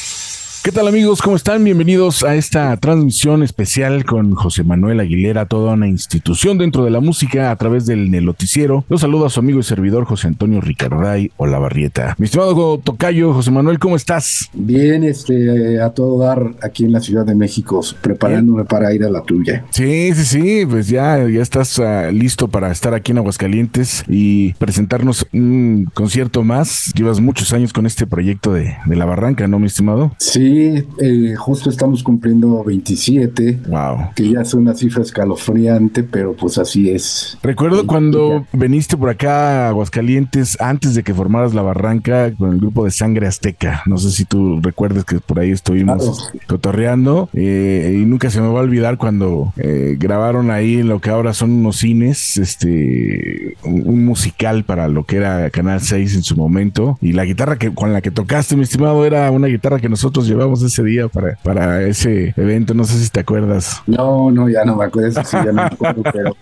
¿Qué 0.67 0.73
tal 0.73 0.89
amigos? 0.89 1.23
¿Cómo 1.23 1.37
están? 1.37 1.63
Bienvenidos 1.63 2.25
a 2.25 2.35
esta 2.35 2.77
transmisión 2.79 3.45
especial 3.45 4.05
con 4.05 4.35
José 4.35 4.65
Manuel 4.65 4.99
Aguilera, 4.99 5.47
toda 5.47 5.75
una 5.75 5.87
institución 5.87 6.59
dentro 6.59 6.85
de 6.85 6.91
la 6.91 6.99
música 6.99 7.53
a 7.53 7.57
través 7.57 7.87
del 7.87 8.11
Noticiero. 8.25 8.85
Los 8.89 9.03
saluda 9.03 9.29
a 9.29 9.31
su 9.31 9.39
amigo 9.39 9.61
y 9.61 9.63
servidor 9.63 10.07
José 10.07 10.27
Antonio 10.27 10.61
Ricarday 10.61 11.31
Olavarrieta. 11.37 12.17
Mi 12.19 12.25
estimado 12.25 12.79
Tocayo, 12.79 13.33
José 13.33 13.53
Manuel, 13.53 13.79
¿cómo 13.79 13.95
estás? 13.95 14.51
Bien, 14.55 15.05
este, 15.05 15.81
a 15.81 15.91
todo 15.91 16.19
dar 16.19 16.57
aquí 16.61 16.85
en 16.85 16.91
la 16.91 16.99
Ciudad 16.99 17.25
de 17.25 17.37
México, 17.37 17.81
preparándome 18.03 18.65
para 18.65 18.93
ir 18.93 19.05
a 19.05 19.09
la 19.09 19.23
tuya. 19.23 19.65
Sí, 19.71 20.13
sí, 20.15 20.25
sí, 20.25 20.67
pues 20.69 20.89
ya, 20.89 21.29
ya 21.29 21.43
estás 21.43 21.79
uh, 21.79 22.11
listo 22.11 22.49
para 22.49 22.73
estar 22.73 22.93
aquí 22.93 23.13
en 23.13 23.19
Aguascalientes 23.19 24.03
y 24.09 24.55
presentarnos 24.55 25.29
un 25.33 25.89
concierto 25.95 26.43
más. 26.43 26.93
Llevas 26.97 27.21
muchos 27.21 27.53
años 27.53 27.73
con 27.73 27.87
este 27.87 28.05
proyecto 28.05 28.53
de, 28.53 28.75
de 28.85 28.97
La 28.97 29.05
Barranca, 29.05 29.47
¿no, 29.47 29.61
mi 29.61 29.69
estimado? 29.69 30.13
Sí, 30.19 30.56
eh, 30.59 31.35
justo 31.37 31.71
estamos 31.71 32.03
cumpliendo 32.03 32.63
27. 32.65 33.61
Wow. 33.69 34.11
Que 34.15 34.31
ya 34.31 34.41
es 34.41 34.55
una 34.55 34.75
cifra 34.75 35.03
escalofriante, 35.03 36.03
pero 36.03 36.35
pues 36.35 36.59
así 36.59 36.91
es. 36.91 37.39
Recuerdo 37.43 37.83
y, 37.83 37.87
cuando 37.87 38.41
ya. 38.41 38.47
veniste 38.53 38.97
por 38.97 39.11
acá 39.11 39.67
a 39.67 39.69
Aguascalientes 39.69 40.61
antes 40.61 40.95
de 40.95 41.03
que 41.03 41.15
formaras 41.15 41.55
la 41.55 41.63
barranca 41.63 42.33
con 42.35 42.53
el 42.53 42.59
grupo 42.59 42.85
de 42.85 42.91
Sangre 42.91 43.27
Azteca. 43.27 43.83
No 43.87 43.99
sé 43.99 44.11
si 44.11 44.25
tú 44.25 44.61
recuerdas 44.63 45.05
que 45.05 45.21
por 45.21 45.39
ahí 45.39 45.51
estuvimos 45.51 46.31
claro. 46.31 46.45
cotorreando. 46.47 47.29
Eh, 47.33 47.99
y 48.01 48.05
nunca 48.05 48.31
se 48.31 48.41
me 48.41 48.49
va 48.49 48.61
a 48.61 48.63
olvidar 48.63 48.97
cuando 48.99 49.53
eh, 49.57 49.97
grabaron 49.99 50.51
ahí 50.51 50.77
en 50.77 50.89
lo 50.89 51.01
que 51.01 51.11
ahora 51.11 51.33
son 51.33 51.51
unos 51.53 51.77
cines, 51.77 52.37
este, 52.37 53.57
un, 53.65 53.83
un, 53.87 54.05
musical 54.05 54.65
para 54.65 54.89
lo 54.89 55.05
que 55.05 55.17
era 55.17 55.51
Canal 55.51 55.81
6 55.81 56.17
en 56.17 56.23
su 56.23 56.37
momento. 56.37 56.99
Y 57.01 57.13
la 57.13 57.25
guitarra 57.25 57.59
que 57.59 57.73
con 57.75 57.93
la 57.93 58.01
que 58.01 58.11
tocaste, 58.11 58.57
mi 58.57 58.63
estimado, 58.63 59.05
era 59.05 59.31
una 59.31 59.49
guitarra 59.49 59.81
que 59.81 59.89
nosotros 59.89 60.29
llevamos 60.47 60.63
ese 60.63 60.83
día 60.83 61.09
para, 61.09 61.37
para 61.43 61.83
ese 61.83 62.33
evento, 62.37 62.75
no 62.75 62.85
sé 62.85 62.99
si 62.99 63.11
te 63.11 63.21
acuerdas. 63.21 63.83
No, 63.87 64.31
no, 64.31 64.49
ya 64.49 64.65
no 64.65 64.77
me 64.77 64.85
acuerdo, 64.85 65.23
sí, 65.25 65.37
ya 65.37 65.47
no 65.47 65.55
me 65.55 65.63
acuerdo, 65.63 66.03
pero 66.13 66.37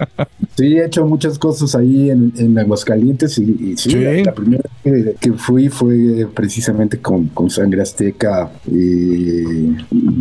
sí 0.57 0.77
he 0.77 0.85
hecho 0.85 1.05
muchas 1.07 1.39
cosas 1.39 1.75
ahí 1.75 2.11
en, 2.11 2.33
en 2.37 2.59
Aguascalientes 2.59 3.39
y, 3.39 3.43
y 3.43 3.77
sí, 3.77 3.91
¿Sí? 3.91 3.97
La, 3.97 4.13
la, 4.23 4.35
primera 4.35 4.63
que, 4.83 5.17
que, 5.21 5.33
fui 5.33 5.69
fue 5.69 6.29
precisamente 6.35 6.99
con, 6.99 7.29
con 7.29 7.51
Sangre 7.51 7.83
Azteca 7.83 8.51
y 8.71 9.77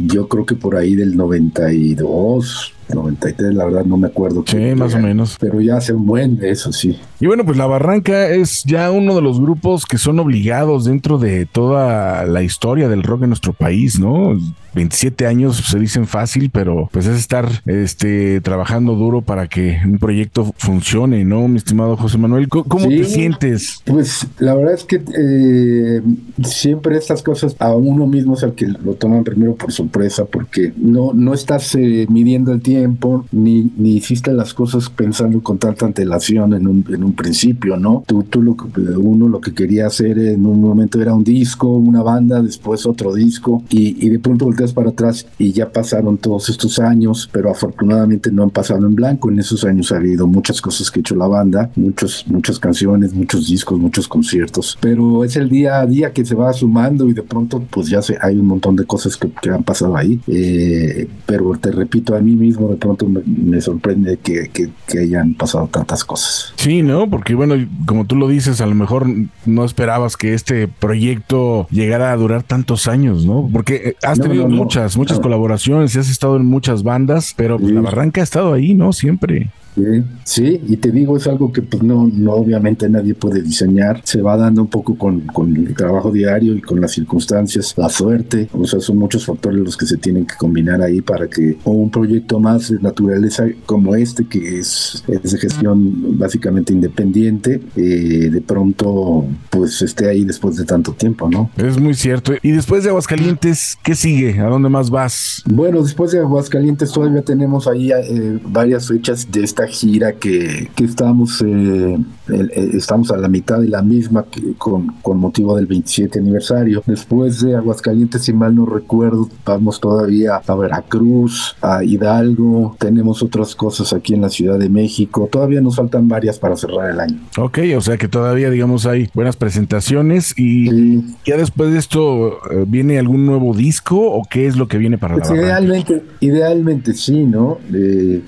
yo 0.07 0.27
creo 0.27 0.45
que 0.45 0.55
por 0.55 0.75
ahí 0.75 0.95
del 0.95 1.15
92, 1.15 2.73
93, 2.93 3.53
la 3.53 3.65
verdad 3.65 3.85
no 3.85 3.97
me 3.97 4.07
acuerdo. 4.07 4.43
Sí, 4.47 4.75
más 4.75 4.93
o 4.95 4.99
menos. 4.99 5.37
Pero 5.39 5.59
ya 5.61 5.77
hace 5.77 5.93
un 5.93 6.05
buen 6.05 6.37
de 6.37 6.51
eso, 6.51 6.71
sí. 6.71 6.99
Y 7.23 7.25
bueno, 7.25 7.45
pues 7.45 7.57
La 7.57 7.67
Barranca 7.67 8.27
es 8.27 8.65
ya 8.65 8.91
uno 8.91 9.15
de 9.15 9.21
los 9.21 9.39
grupos 9.39 9.85
que 9.85 9.97
son 9.97 10.19
obligados 10.19 10.83
dentro 10.83 11.17
de 11.17 11.45
toda 11.45 12.25
la 12.25 12.43
historia 12.43 12.89
del 12.89 13.01
rock 13.01 13.23
en 13.23 13.29
nuestro 13.29 13.53
país, 13.53 13.97
¿no? 13.97 14.37
27 14.75 15.27
años 15.27 15.57
se 15.57 15.79
dicen 15.79 16.07
fácil, 16.07 16.49
pero 16.51 16.89
pues 16.91 17.05
es 17.05 17.17
estar 17.17 17.47
este, 17.65 18.41
trabajando 18.41 18.95
duro 18.95 19.21
para 19.21 19.47
que 19.47 19.79
un 19.85 19.99
proyecto 19.99 20.53
funcione, 20.57 21.23
¿no, 21.23 21.47
mi 21.47 21.57
estimado 21.57 21.95
José 21.95 22.17
Manuel? 22.17 22.49
¿Cómo, 22.49 22.65
cómo 22.65 22.89
sí, 22.89 22.97
te 22.97 23.05
sientes? 23.05 23.81
Pues 23.85 24.27
la 24.39 24.55
verdad 24.55 24.73
es 24.73 24.83
que 24.83 25.01
eh, 25.17 26.01
siempre 26.43 26.97
estas 26.97 27.21
cosas 27.21 27.55
a 27.59 27.75
uno 27.75 28.07
mismo 28.07 28.33
es 28.33 28.43
el 28.43 28.53
que 28.53 28.67
lo 28.67 28.95
toman 28.95 29.23
primero 29.23 29.55
por 29.55 29.71
sorpresa, 29.71 30.25
porque 30.25 30.73
no, 30.75 31.13
no 31.13 31.33
estás 31.33 31.75
eh, 31.75 32.07
midiendo 32.09 32.51
el 32.51 32.61
tiempo, 32.61 33.25
ni, 33.31 33.71
ni 33.77 33.97
hiciste 33.97 34.33
las 34.33 34.53
cosas 34.53 34.89
pensando 34.89 35.41
con 35.41 35.57
tanta 35.57 35.85
antelación 35.85 36.53
en 36.53 36.67
un, 36.67 36.85
en 36.89 37.03
un 37.03 37.12
principio, 37.13 37.77
¿no? 37.77 38.03
Tú, 38.05 38.23
tú 38.23 38.41
lo 38.41 38.55
que, 38.55 38.81
uno 38.81 39.27
lo 39.27 39.41
que 39.41 39.53
quería 39.53 39.87
hacer 39.87 40.17
en 40.17 40.45
un 40.45 40.61
momento 40.61 41.01
era 41.01 41.13
un 41.13 41.23
disco, 41.23 41.67
una 41.69 42.01
banda, 42.01 42.41
después 42.41 42.85
otro 42.85 43.13
disco, 43.13 43.63
y, 43.69 44.05
y 44.05 44.09
de 44.09 44.19
pronto 44.19 44.45
volteas 44.45 44.73
para 44.73 44.89
atrás 44.89 45.25
y 45.37 45.51
ya 45.51 45.71
pasaron 45.71 46.17
todos 46.17 46.49
estos 46.49 46.79
años, 46.79 47.29
pero 47.31 47.51
afortunadamente 47.51 48.31
no 48.31 48.43
han 48.43 48.49
pasado 48.49 48.85
en 48.85 48.95
blanco. 48.95 49.29
En 49.29 49.39
esos 49.39 49.63
años 49.63 49.91
ha 49.91 49.97
habido 49.97 50.27
muchas 50.27 50.61
cosas 50.61 50.89
que 50.89 50.99
ha 50.99 51.01
hecho 51.01 51.15
la 51.15 51.27
banda, 51.27 51.69
muchos, 51.75 52.25
muchas 52.27 52.59
canciones, 52.59 53.13
muchos 53.13 53.47
discos, 53.47 53.79
muchos 53.79 54.07
conciertos, 54.07 54.77
pero 54.79 55.23
es 55.23 55.35
el 55.35 55.49
día 55.49 55.79
a 55.79 55.85
día 55.85 56.11
que 56.11 56.25
se 56.25 56.35
va 56.35 56.51
sumando 56.53 57.09
y 57.09 57.13
de 57.13 57.23
pronto 57.23 57.63
pues 57.69 57.87
ya 57.89 58.01
se, 58.01 58.17
hay 58.21 58.37
un 58.37 58.47
montón 58.47 58.75
de 58.75 58.85
cosas 58.85 59.17
que, 59.17 59.29
que 59.41 59.49
han 59.49 59.63
pasado 59.63 59.95
ahí. 59.95 60.19
Eh, 60.27 61.07
pero 61.25 61.51
te 61.59 61.71
repito, 61.71 62.15
a 62.15 62.19
mí 62.19 62.35
mismo 62.35 62.67
de 62.69 62.75
pronto 62.77 63.07
me, 63.07 63.21
me 63.25 63.61
sorprende 63.61 64.17
que, 64.17 64.49
que, 64.51 64.69
que, 64.87 64.99
hayan 64.99 65.33
pasado 65.33 65.67
tantas 65.67 66.03
cosas. 66.03 66.53
Sí, 66.55 66.81
¿no? 66.81 67.02
Porque 67.09 67.35
bueno, 67.35 67.55
como 67.85 68.05
tú 68.05 68.15
lo 68.15 68.27
dices, 68.27 68.61
a 68.61 68.65
lo 68.65 68.75
mejor 68.75 69.07
no 69.45 69.65
esperabas 69.65 70.17
que 70.17 70.33
este 70.33 70.67
proyecto 70.67 71.67
llegara 71.69 72.11
a 72.11 72.17
durar 72.17 72.43
tantos 72.43 72.87
años, 72.87 73.25
¿no? 73.25 73.49
Porque 73.51 73.95
has 74.03 74.19
no, 74.19 74.25
tenido 74.25 74.43
no, 74.43 74.49
no, 74.49 74.63
muchas, 74.63 74.97
muchas 74.97 75.19
colaboraciones 75.19 75.95
y 75.95 75.99
has 75.99 76.09
estado 76.09 76.37
en 76.37 76.45
muchas 76.45 76.83
bandas, 76.83 77.33
pero 77.35 77.57
pues, 77.57 77.69
sí. 77.69 77.75
la 77.75 77.81
barranca 77.81 78.21
ha 78.21 78.23
estado 78.23 78.53
ahí, 78.53 78.73
¿no? 78.73 78.93
Siempre. 78.93 79.49
Sí, 79.75 80.03
sí, 80.23 80.61
y 80.67 80.77
te 80.77 80.91
digo, 80.91 81.17
es 81.17 81.27
algo 81.27 81.51
que 81.51 81.61
pues 81.61 81.81
no, 81.81 82.07
no 82.11 82.33
obviamente 82.33 82.87
nadie 82.89 83.15
puede 83.15 83.41
diseñar, 83.41 84.01
se 84.03 84.21
va 84.21 84.37
dando 84.37 84.61
un 84.61 84.67
poco 84.67 84.95
con, 84.95 85.21
con, 85.21 85.55
el 85.55 85.75
trabajo 85.75 86.11
diario 86.11 86.55
y 86.55 86.61
con 86.61 86.79
las 86.79 86.91
circunstancias, 86.91 87.73
la 87.77 87.89
suerte, 87.89 88.49
o 88.53 88.65
sea, 88.65 88.79
son 88.79 88.97
muchos 88.97 89.25
factores 89.25 89.59
los 89.59 89.77
que 89.77 89.85
se 89.85 89.97
tienen 89.97 90.25
que 90.25 90.35
combinar 90.35 90.81
ahí 90.81 91.01
para 91.01 91.27
que 91.27 91.57
un 91.63 91.89
proyecto 91.89 92.39
más 92.39 92.69
de 92.69 92.79
naturaleza 92.79 93.45
como 93.65 93.95
este, 93.95 94.25
que 94.25 94.59
es, 94.59 95.03
es 95.07 95.31
de 95.31 95.37
gestión 95.37 96.17
básicamente 96.17 96.73
independiente, 96.73 97.61
eh, 97.75 98.29
de 98.31 98.41
pronto 98.41 99.25
pues 99.49 99.81
esté 99.81 100.09
ahí 100.09 100.23
después 100.23 100.55
de 100.55 100.65
tanto 100.65 100.93
tiempo, 100.93 101.29
¿no? 101.29 101.49
Es 101.57 101.79
muy 101.79 101.93
cierto. 101.93 102.33
Y 102.41 102.51
después 102.51 102.83
de 102.83 102.89
Aguascalientes, 102.89 103.77
¿qué 103.83 103.95
sigue? 103.95 104.39
¿A 104.39 104.45
dónde 104.45 104.69
más 104.69 104.89
vas? 104.89 105.43
Bueno, 105.45 105.81
después 105.81 106.11
de 106.11 106.19
Aguascalientes 106.19 106.91
todavía 106.91 107.21
tenemos 107.21 107.67
ahí 107.67 107.91
eh, 107.91 108.39
varias 108.45 108.87
fechas 108.87 109.31
de 109.31 109.43
esta 109.43 109.62
gira 109.67 110.13
que, 110.13 110.69
que 110.75 110.83
estamos, 110.83 111.41
eh, 111.41 111.97
eh, 112.29 112.69
estamos 112.73 113.11
a 113.11 113.17
la 113.17 113.27
mitad 113.27 113.59
de 113.59 113.69
la 113.69 113.81
misma 113.81 114.25
que, 114.29 114.53
con, 114.57 114.95
con, 115.01 115.17
motivo 115.17 115.55
del 115.55 115.65
27 115.65 116.19
aniversario. 116.19 116.83
Después 116.85 117.41
de 117.41 117.55
Aguascalientes, 117.55 118.23
si 118.23 118.33
mal 118.33 118.55
no 118.55 118.65
recuerdo, 118.65 119.29
vamos 119.45 119.79
todavía 119.79 120.41
a 120.45 120.55
Veracruz, 120.55 121.55
a 121.61 121.83
Hidalgo, 121.83 122.75
tenemos 122.79 123.23
otras 123.23 123.55
cosas 123.55 123.93
aquí 123.93 124.13
en 124.13 124.21
la 124.21 124.29
Ciudad 124.29 124.59
de 124.59 124.69
México. 124.69 125.29
Todavía 125.31 125.61
nos 125.61 125.75
faltan 125.75 126.07
varias 126.07 126.37
para 126.39 126.55
cerrar 126.55 126.91
el 126.91 126.99
año. 126.99 127.19
Ok, 127.37 127.59
o 127.77 127.81
sea 127.81 127.97
que 127.97 128.07
todavía, 128.07 128.49
digamos, 128.49 128.85
hay 128.85 129.09
buenas 129.13 129.37
presentaciones 129.37 130.33
y 130.37 130.69
sí. 130.69 131.15
ya 131.25 131.37
después 131.37 131.71
de 131.71 131.79
esto, 131.79 132.39
eh, 132.51 132.65
¿viene 132.67 132.99
algún 132.99 133.25
nuevo 133.25 133.53
disco 133.53 133.99
o 133.99 134.23
qué 134.29 134.47
es 134.47 134.55
lo 134.55 134.67
que 134.67 134.77
viene 134.77 134.97
para 134.97 135.15
pues 135.15 135.29
la 135.29 135.35
idealmente, 135.37 136.03
idealmente 136.19 136.93
sí, 136.93 137.23
¿no? 137.25 137.59
el, 137.71 138.23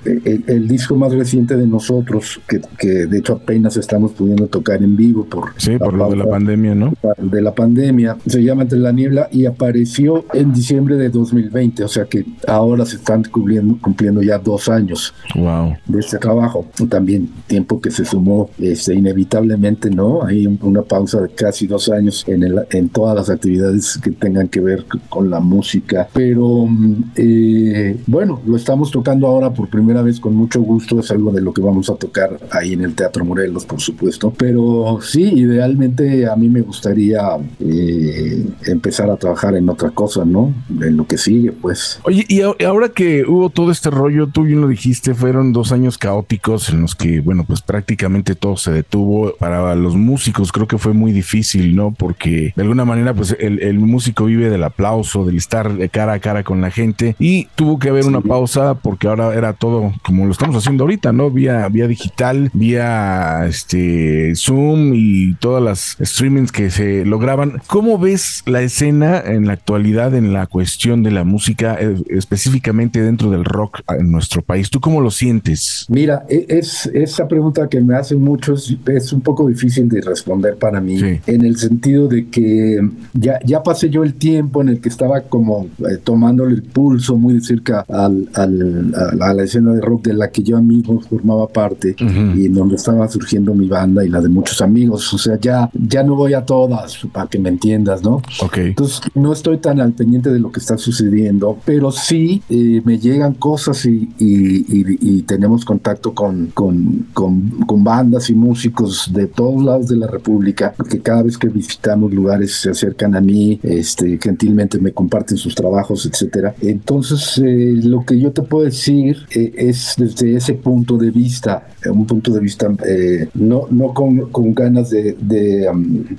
el 0.46 0.68
disco 0.68 0.96
más 0.96 1.12
reciente 1.12 1.25
de 1.26 1.66
nosotros, 1.66 2.40
que, 2.46 2.60
que, 2.78 3.06
de 3.06 3.18
hecho 3.18 3.34
apenas 3.34 3.76
estamos 3.76 4.12
pudiendo 4.12 4.46
tocar 4.46 4.82
en 4.82 4.96
vivo 4.96 5.24
por, 5.24 5.50
sí, 5.56 5.76
por 5.78 5.94
lo 5.94 6.08
de 6.10 6.16
la 6.16 6.26
pandemia, 6.26 6.74
¿no? 6.74 6.94
De 7.18 7.42
la 7.42 7.54
pandemia, 7.54 8.16
se 8.26 8.42
llama 8.42 8.62
Entre 8.62 8.78
la 8.78 8.92
Niebla 8.92 9.28
y 9.30 9.46
apareció 9.46 10.24
en 10.32 10.52
diciembre 10.52 10.96
de 10.96 11.10
2020, 11.10 11.84
o 11.84 11.88
sea 11.88 12.04
que 12.04 12.24
ahora 12.46 12.84
se 12.86 12.96
están 12.96 13.24
cumpliendo, 13.24 13.78
cumpliendo 13.80 14.22
ya 14.22 14.38
dos 14.38 14.68
años 14.68 15.14
wow. 15.34 15.74
de 15.86 16.00
este 16.00 16.18
trabajo. 16.18 16.66
También 16.88 17.28
tiempo 17.46 17.80
que 17.80 17.90
se 17.90 18.04
sumó 18.04 18.50
este, 18.58 18.94
inevitablemente, 18.94 19.90
¿no? 19.90 20.22
Hay 20.24 20.46
una 20.46 20.82
pausa 20.82 21.20
de 21.20 21.28
casi 21.30 21.66
dos 21.66 21.88
años 21.88 22.24
en, 22.26 22.42
el, 22.42 22.60
en 22.70 22.88
todas 22.88 23.16
las 23.16 23.30
actividades 23.30 23.98
que 24.02 24.10
tengan 24.10 24.48
que 24.48 24.60
ver 24.60 24.84
con 25.08 25.30
la 25.30 25.40
música, 25.40 26.08
pero 26.12 26.68
eh, 27.16 27.98
bueno, 28.06 28.40
lo 28.46 28.56
estamos 28.56 28.90
tocando 28.90 29.26
ahora 29.26 29.52
por 29.52 29.68
primera 29.68 30.02
vez 30.02 30.20
con 30.20 30.34
mucho 30.34 30.60
gusto, 30.60 31.00
es 31.00 31.10
algo 31.16 31.32
de 31.32 31.40
lo 31.40 31.52
que 31.52 31.60
vamos 31.60 31.90
a 31.90 31.94
tocar 31.94 32.38
ahí 32.50 32.72
en 32.72 32.82
el 32.82 32.94
Teatro 32.94 33.24
Morelos, 33.24 33.64
por 33.64 33.80
supuesto. 33.80 34.32
Pero 34.36 34.98
sí, 35.02 35.22
idealmente 35.22 36.28
a 36.28 36.36
mí 36.36 36.48
me 36.48 36.60
gustaría 36.60 37.20
eh, 37.60 38.46
empezar 38.66 39.10
a 39.10 39.16
trabajar 39.16 39.56
en 39.56 39.68
otra 39.68 39.90
cosa, 39.90 40.24
¿no? 40.24 40.54
En 40.80 40.96
lo 40.96 41.06
que 41.06 41.18
sigue, 41.18 41.52
pues. 41.52 42.00
Oye, 42.04 42.24
y 42.28 42.42
ahora 42.64 42.88
que 42.90 43.24
hubo 43.26 43.50
todo 43.50 43.70
este 43.70 43.90
rollo, 43.90 44.28
tú 44.28 44.44
bien 44.44 44.60
lo 44.60 44.68
dijiste, 44.68 45.14
fueron 45.14 45.52
dos 45.52 45.72
años 45.72 45.98
caóticos 45.98 46.70
en 46.70 46.82
los 46.82 46.94
que, 46.94 47.20
bueno, 47.20 47.44
pues 47.46 47.62
prácticamente 47.62 48.34
todo 48.34 48.56
se 48.56 48.72
detuvo. 48.72 49.34
Para 49.38 49.74
los 49.74 49.96
músicos 49.96 50.52
creo 50.52 50.66
que 50.66 50.78
fue 50.78 50.92
muy 50.92 51.12
difícil, 51.12 51.74
¿no? 51.74 51.92
Porque 51.92 52.52
de 52.54 52.62
alguna 52.62 52.84
manera, 52.84 53.14
pues 53.14 53.36
el, 53.38 53.62
el 53.62 53.78
músico 53.78 54.26
vive 54.26 54.50
del 54.50 54.64
aplauso, 54.64 55.24
del 55.24 55.36
estar 55.36 55.74
de 55.74 55.88
cara 55.88 56.14
a 56.14 56.18
cara 56.18 56.44
con 56.44 56.60
la 56.60 56.70
gente 56.70 57.16
y 57.18 57.46
tuvo 57.54 57.78
que 57.78 57.88
haber 57.88 58.04
una 58.04 58.20
pausa 58.20 58.74
porque 58.74 59.08
ahora 59.08 59.34
era 59.34 59.52
todo 59.52 59.92
como 60.02 60.26
lo 60.26 60.32
estamos 60.32 60.56
haciendo 60.56 60.84
ahorita, 60.84 61.05
¿no? 61.12 61.30
Vía, 61.30 61.68
vía 61.68 61.86
digital, 61.88 62.50
vía 62.54 63.46
este 63.46 64.34
Zoom 64.34 64.92
y 64.94 65.34
todas 65.34 65.62
las 65.62 65.96
streamings 66.00 66.52
que 66.52 66.70
se 66.70 67.04
lograban. 67.04 67.60
¿Cómo 67.66 67.98
ves 67.98 68.42
la 68.46 68.62
escena 68.62 69.20
en 69.24 69.46
la 69.46 69.52
actualidad 69.54 70.14
en 70.14 70.32
la 70.32 70.46
cuestión 70.46 71.02
de 71.02 71.10
la 71.10 71.24
música, 71.24 71.76
eh, 71.80 71.94
específicamente 72.10 73.00
dentro 73.02 73.30
del 73.30 73.44
rock 73.44 73.80
en 73.98 74.10
nuestro 74.10 74.42
país? 74.42 74.70
¿Tú 74.70 74.80
cómo 74.80 75.00
lo 75.00 75.10
sientes? 75.10 75.86
Mira, 75.88 76.24
e- 76.28 76.46
es 76.48 76.86
esa 76.92 77.26
pregunta 77.28 77.68
que 77.68 77.80
me 77.80 77.94
hacen 77.96 78.22
muchos 78.22 78.76
es 78.86 79.12
un 79.12 79.20
poco 79.20 79.48
difícil 79.48 79.88
de 79.88 80.00
responder 80.00 80.56
para 80.56 80.80
mí, 80.80 80.98
Sí. 80.98 81.20
en 81.26 81.44
el 81.44 81.56
sentido 81.56 82.08
de 82.08 82.28
que 82.28 82.80
ya, 83.14 83.38
ya 83.44 83.62
pasé 83.62 83.90
yo 83.90 84.02
el 84.04 84.14
tiempo 84.14 84.62
en 84.62 84.68
el 84.68 84.80
que 84.80 84.88
estaba 84.88 85.22
como 85.22 85.66
eh, 85.80 85.98
tomándole 86.02 86.54
el 86.54 86.62
pulso 86.62 87.16
muy 87.16 87.34
de 87.34 87.40
cerca 87.40 87.84
al, 87.88 88.28
al- 88.34 88.94
a, 89.20 89.30
a 89.30 89.34
la 89.34 89.42
escena 89.44 89.72
de 89.72 89.80
rock 89.80 90.04
de 90.06 90.14
la 90.14 90.30
que 90.30 90.42
yo 90.42 90.60
mismo 90.60 90.95
formaba 91.00 91.46
parte 91.48 91.94
Ujú. 92.00 92.38
y 92.38 92.46
en 92.46 92.54
donde 92.54 92.76
estaba 92.76 93.08
surgiendo 93.08 93.54
mi 93.54 93.68
banda 93.68 94.04
y 94.04 94.08
la 94.08 94.20
de 94.20 94.28
muchos 94.28 94.60
amigos. 94.62 95.12
O 95.12 95.18
sea, 95.18 95.38
ya, 95.40 95.70
ya 95.74 96.02
no 96.02 96.14
voy 96.16 96.34
a 96.34 96.44
todas, 96.44 96.98
para 97.12 97.28
que 97.28 97.38
me 97.38 97.48
entiendas, 97.48 98.02
¿no? 98.02 98.22
Ok. 98.42 98.58
Entonces 98.58 99.00
no 99.14 99.32
estoy 99.32 99.58
tan 99.58 99.80
al 99.80 99.92
pendiente 99.92 100.30
de 100.30 100.38
lo 100.40 100.50
que 100.52 100.60
está 100.60 100.76
sucediendo, 100.78 101.58
pero 101.64 101.90
sí 101.90 102.42
eh, 102.48 102.82
me 102.84 102.98
llegan 102.98 103.34
cosas 103.34 103.84
y, 103.86 104.08
y- 104.18 104.56
y- 104.80 104.98
y 105.00 105.22
tenemos 105.22 105.64
contacto 105.64 106.14
con, 106.14 106.46
con, 106.54 107.06
con- 107.12 107.50
con 107.66 107.84
bandas 107.84 108.30
y 108.30 108.34
músicos 108.34 109.10
de 109.12 109.26
todos 109.26 109.62
lados 109.64 109.88
de 109.88 109.96
la 109.96 110.06
República, 110.06 110.74
que 110.88 111.00
cada 111.00 111.22
vez 111.22 111.36
que 111.38 111.48
visitamos 111.48 112.12
lugares 112.12 112.54
se 112.54 112.70
acercan 112.70 113.14
a 113.16 113.20
mí, 113.20 113.58
este, 113.62 114.18
gentilmente 114.22 114.78
me 114.78 114.92
comparten 114.92 115.36
sus 115.36 115.54
trabajos, 115.54 116.06
etcétera. 116.06 116.54
Entonces 116.60 117.38
eh, 117.44 117.80
lo 117.82 118.04
que 118.04 118.18
yo 118.18 118.32
te 118.32 118.42
puedo 118.42 118.64
decir 118.64 119.16
eh, 119.34 119.52
es 119.56 119.94
desde 119.96 120.36
ese 120.36 120.54
punto 120.54 120.85
de 120.94 121.10
vista, 121.10 121.66
eh, 121.84 121.90
un 121.90 122.06
punto 122.06 122.32
de 122.32 122.40
vista 122.40 122.72
eh, 122.86 123.28
no, 123.34 123.66
no 123.70 123.92
con, 123.92 124.30
con 124.30 124.54
ganas 124.54 124.90
de, 124.90 125.68